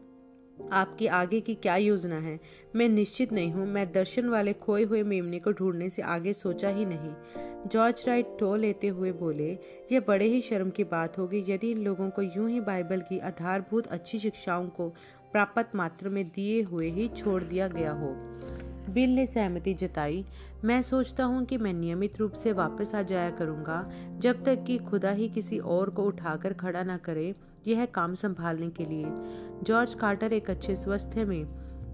आपकी 0.72 1.06
आगे 1.06 1.40
की 1.40 1.54
क्या 1.54 1.76
योजना 1.76 2.18
है? 2.18 2.40
मैं 2.76 2.88
निश्चित 2.88 3.32
नहीं 3.32 3.52
हूँ। 3.52 3.66
मैं 3.66 3.92
दर्शन 3.92 4.28
वाले 4.28 4.52
खोए 4.52 4.84
हुए 4.84 5.02
मेमने 5.02 5.38
को 5.38 5.52
ढूँढने 5.52 5.88
से 5.88 6.02
आगे 6.02 6.32
सोचा 6.32 6.68
ही 6.68 6.84
नहीं। 6.84 7.14
जॉर्ज 7.68 8.04
राइट 8.06 8.36
टो 8.40 8.56
लेते 8.56 8.88
हुए 8.88 9.12
बोले, 9.12 9.58
यह 9.92 10.00
बड़े 10.00 10.26
ही 10.26 10.40
शर्म 10.40 10.70
की 10.70 10.84
बात 10.84 11.18
होगी 11.18 11.44
यदि 11.48 11.70
इन 11.70 11.78
लोगों 11.78 12.10
को 12.10 12.22
यूँ 12.22 12.50
ही 12.50 12.60
बाइबल 12.60 13.00
की 13.00 13.18
आधारभूत 13.18 13.86
अच्छी 13.86 14.18
शिक्षाओं 14.18 14.68
को 14.68 14.88
प्राप्त 15.32 15.74
मात्र 15.74 16.08
में 16.08 16.28
दिए 16.28 16.62
हुए 16.62 16.90
ही 16.90 17.08
छोड़ 17.08 17.42
दिया 17.42 17.68
गया 17.68 17.92
हो। 17.92 18.14
बिल 18.90 19.14
ने 19.14 19.26
सहमति 19.26 19.74
जताई। 19.74 20.24
मैं 20.64 20.82
सोचता 20.82 21.24
हूँ 21.24 21.44
कि 21.44 21.56
मैं 21.56 21.72
नियमित 21.72 22.18
रूप 22.18 22.32
से 22.32 22.52
वापस 22.52 22.94
आ 22.94 23.02
जाया 23.02 23.30
करूँगा, 23.30 23.90
जब 24.18 24.44
तक 24.44 24.64
कि 24.64 24.78
खुदा 24.78 25.10
ही 25.10 25.28
किसी 25.28 25.58
और 25.58 25.90
को 25.90 26.02
उठाकर 26.02 26.52
खड़ा 26.52 26.82
ना 26.82 26.96
करे, 26.96 27.34
यह 27.66 27.84
काम 27.84 28.14
संभालने 28.14 28.70
के 28.70 28.84
लिए। 28.84 29.06
जॉर्ज 29.62 29.94
कार्टर 29.94 30.32
एक 30.32 30.50
अच्छे 30.50 30.76
स्वास्थ्य 30.76 31.24
में, 31.24 31.44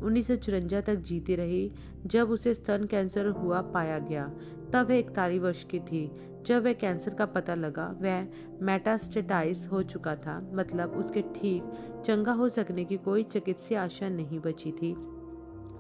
उन्नीस 0.00 0.30
तक 0.30 0.94
जीती 0.94 1.34
रही, 1.34 1.72
जब 2.06 2.30
उसे 2.30 2.54
स्तन 2.54 2.84
कैंसर 2.84 3.26
हुआ 3.26 3.60
पाया 3.60 3.98
गया, 3.98 4.32
तब 4.72 4.88
वह 4.88 4.94
इकतालीस 4.94 5.42
वर्ष 5.42 5.64
की 5.64 5.80
थी। 5.80 6.10
जब 6.46 6.64
वह 6.64 6.72
कैंसर 6.72 7.14
का 7.14 7.26
पता 7.26 7.54
लगा, 7.54 7.94
वह 8.00 8.26
मेटास्टेटाइज 8.62 9.68
हो 9.72 9.82
चुका 9.82 10.16
था 10.16 10.50
मतलब 10.54 10.90
उसके 10.90 11.22
ठीक, 11.22 11.62
चंगा 12.06 12.32
हो 12.32 12.48
सकने 12.48 12.84
की 12.84 12.96
कोई 12.96 13.22
चिकित्सीय 13.22 13.78
आशा 13.78 14.08
नहीं 14.08 14.40
बची 14.40 14.72
थी। 14.72 15.19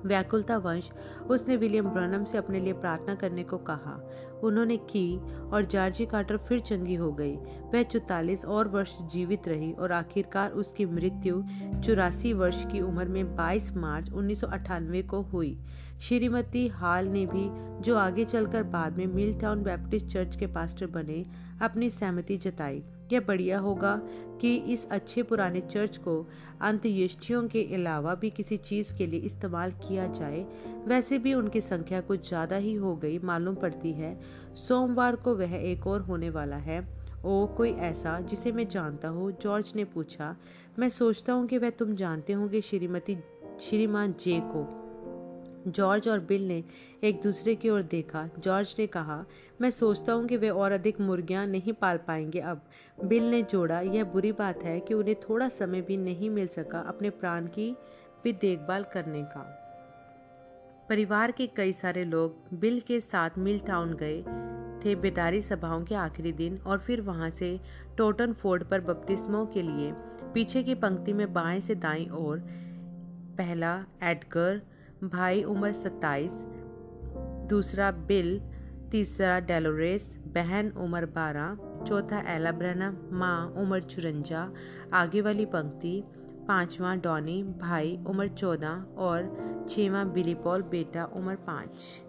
व्याकुलता 0.06 0.56
वंश 0.56 0.90
उसने 1.30 1.56
विलियम 1.56 1.88
ब्रनम 1.88 2.24
से 2.24 2.38
अपने 2.38 2.60
लिए 2.60 2.72
प्रार्थना 2.72 3.14
करने 3.14 3.42
को 3.42 3.58
कहा। 3.58 4.10
उन्होंने 4.42 4.76
की 4.76 5.18
और 5.40 5.64
जॉर्जी 5.64 6.06
कार्टर 6.06 6.36
फिर 6.36 6.60
चंगी 6.60 6.94
हो 6.94 7.12
गई। 7.12 7.36
वह 7.74 7.82
चौतालीस 7.82 8.44
और 8.44 8.68
वर्ष 8.68 8.98
जीवित 9.02 9.48
रही 9.48 9.72
और 9.72 9.92
आखिरकार 9.92 10.50
उसकी 10.50 10.86
मृत्यु 10.86 11.44
चौरासी 11.84 12.32
वर्ष 12.32 12.64
की 12.72 12.80
उम्र 12.80 13.04
में 13.04 13.36
22 13.36 13.76
मार्च 13.76 14.10
उन्नीस 14.10 14.40
सौ 14.40 14.46
अठानवे 14.46 15.02
को 15.02 15.20
हुई। 15.22 15.58
श्रीमती 16.00 16.68
हाल 16.68 17.06
ने 17.06 17.26
भी, 17.26 17.48
जो 17.82 17.96
आगे 17.96 18.24
चलकर 18.24 18.62
बाद 18.62 18.96
में 18.96 19.06
मिल 19.06 19.40
टाउन 19.40 19.62
बैप्टिस्ट 19.62 20.06
चर्च 20.06 20.36
के 20.36 20.46
पास्टर 20.46 20.86
बने, 20.86 21.24
अपनी 21.62 21.90
सहमति 21.90 22.36
जताई। 22.36 22.82
यह 23.12 23.20
बढ़िया 23.20 23.58
होगा 23.58 24.00
कि 24.40 24.56
इस 24.56 24.88
अच्छे 24.90 25.22
पुराने 25.22 25.60
चर्च 25.60 25.96
को 25.96 26.30
अंत्येष्टियों 26.60 27.48
के 27.48 27.74
अलावा 27.74 28.14
भी 28.14 28.30
किसी 28.30 28.56
चीज़ 28.56 28.94
के 28.94 29.06
लिए 29.06 29.20
इस्तेमाल 29.20 29.70
किया 29.70 30.06
जाए, 30.06 30.46
वैसे 30.86 31.18
भी 31.18 31.34
उनकी 31.34 31.60
संख्या 31.60 32.00
कुछ 32.00 32.28
ज़्यादा 32.28 32.56
ही 32.56 32.74
हो 32.74 32.96
गई, 32.96 33.18
मालूम 33.18 33.54
पड़ती 33.54 33.92
है। 33.92 34.20
सोमवार 34.68 35.16
को 35.16 35.34
वह 35.34 35.54
एक 35.54 35.86
और 35.86 36.00
होने 36.00 36.30
वाला 36.30 36.56
है। 36.56 37.00
ओ, 37.24 37.46
कोई 37.46 37.70
ऐसा 37.70 38.20
जिसे 38.20 38.52
मैं 38.52 38.68
जानता 38.68 39.08
हूँ। 39.08 39.32
जॉर्ज 39.42 39.72
ने 39.76 39.84
पूछा, 39.84 40.36
मैं 40.78 40.88
सोचता 40.88 41.32
हूँ 41.32 41.46
कि 41.46 41.58
वह 41.58 41.70
तुम 41.70 41.94
जानते 41.94 42.32
होंगे 42.32 42.60
श्रीमती, 42.60 43.16
श्रीमान 43.60 44.14
जे 44.20 44.40
को। 44.44 44.79
जॉर्ज 45.68 46.08
और 46.08 46.20
बिल 46.20 46.48
ने 46.48 46.64
एक 47.04 47.20
दूसरे 47.22 47.54
की 47.54 47.68
ओर 47.68 47.82
देखा। 47.82 48.28
जॉर्ज 48.38 48.76
ने 48.78 48.86
कहा, 48.86 49.24
मैं 49.60 49.70
सोचता 49.70 50.12
हूँ 50.12 50.26
कि 50.26 50.36
वे 50.36 50.50
और 50.50 50.72
अधिक 50.72 51.00
मुर्गियाँ 51.00 51.46
नहीं 51.46 51.72
पाल 51.72 51.96
पाएँगे 51.96 52.40
अब। 52.40 52.60
बिल 53.04 53.30
ने 53.30 53.42
जोड़ा, 53.42 53.80
यह 53.80 54.04
बुरी 54.04 54.32
बात 54.32 54.62
है 54.62 54.80
कि 54.80 54.94
उन्हें 54.94 55.16
थोड़ा 55.20 55.48
समय 55.48 55.80
भी 55.80 55.96
नहीं 55.96 56.30
मिल 56.30 56.46
सका 56.46 56.78
अपने 56.78 57.10
प्राण 57.10 57.46
की 57.46 57.76
भी 58.24 58.32
देखभाल 58.32 58.84
करने 58.84 59.22
का। 59.22 59.56
परिवार 60.88 61.32
के 61.32 61.46
कई 61.46 61.72
सारे 61.72 62.04
लोग 62.04 62.36
बिल 62.54 62.80
के 62.80 63.00
साथ 63.00 63.30
मिल 63.38 63.58
टाउन 63.58 63.94
गए 64.02 64.22
थे 64.84 64.94
बेदारी 64.94 65.42
सभाओं 65.42 65.84
के 65.84 65.94
आखिरी 65.94 66.32
दिन 66.32 66.58
और 66.58 66.78
फिर 66.78 67.00
वहाँ 67.00 67.30
से 67.30 67.60
टोटन 67.96 68.32
फोर्ड 68.32 68.64
पर 68.64 68.80
बपतिस्मों 68.80 69.46
के 69.46 69.62
लिए 69.62 69.92
पीछे 70.34 70.62
की 70.62 70.74
पंक्ति 70.74 71.12
में 71.12 71.32
बाएँ 71.32 71.60
से 71.60 71.74
दाएँ 71.74 72.08
ओर 72.08 72.38
पहला 73.38 73.84
एडगर 74.02 74.62
भाई 75.04 75.42
उम्र 75.42 75.72
सत्ताईस, 75.72 76.32
दूसरा 77.48 77.90
बिल 77.90 78.40
तीसरा 78.90 79.40
डेलोरेस, 79.40 80.10
बहन 80.26 80.70
उम्र 80.70 81.06
बारह, 81.06 81.56
चौथा 81.84 82.34
एलाब्रना, 82.34 82.90
माँ 83.12 83.54
उम्र 83.56 83.80
चुरंजा, 83.80 84.52
आगे 84.92 85.20
वाली 85.20 85.46
पंक्ति, 85.46 86.02
पांचवा 86.48 86.94
डॉनी, 86.94 87.42
भाई 87.42 87.98
उम्र 88.06 88.28
चौदह 88.28 88.84
और 88.98 89.22
छवा 89.70 90.04
बिलीपॉल 90.04 90.62
बेटा 90.62 91.04
उम्र 91.04 91.34
पाँच। 91.34 92.00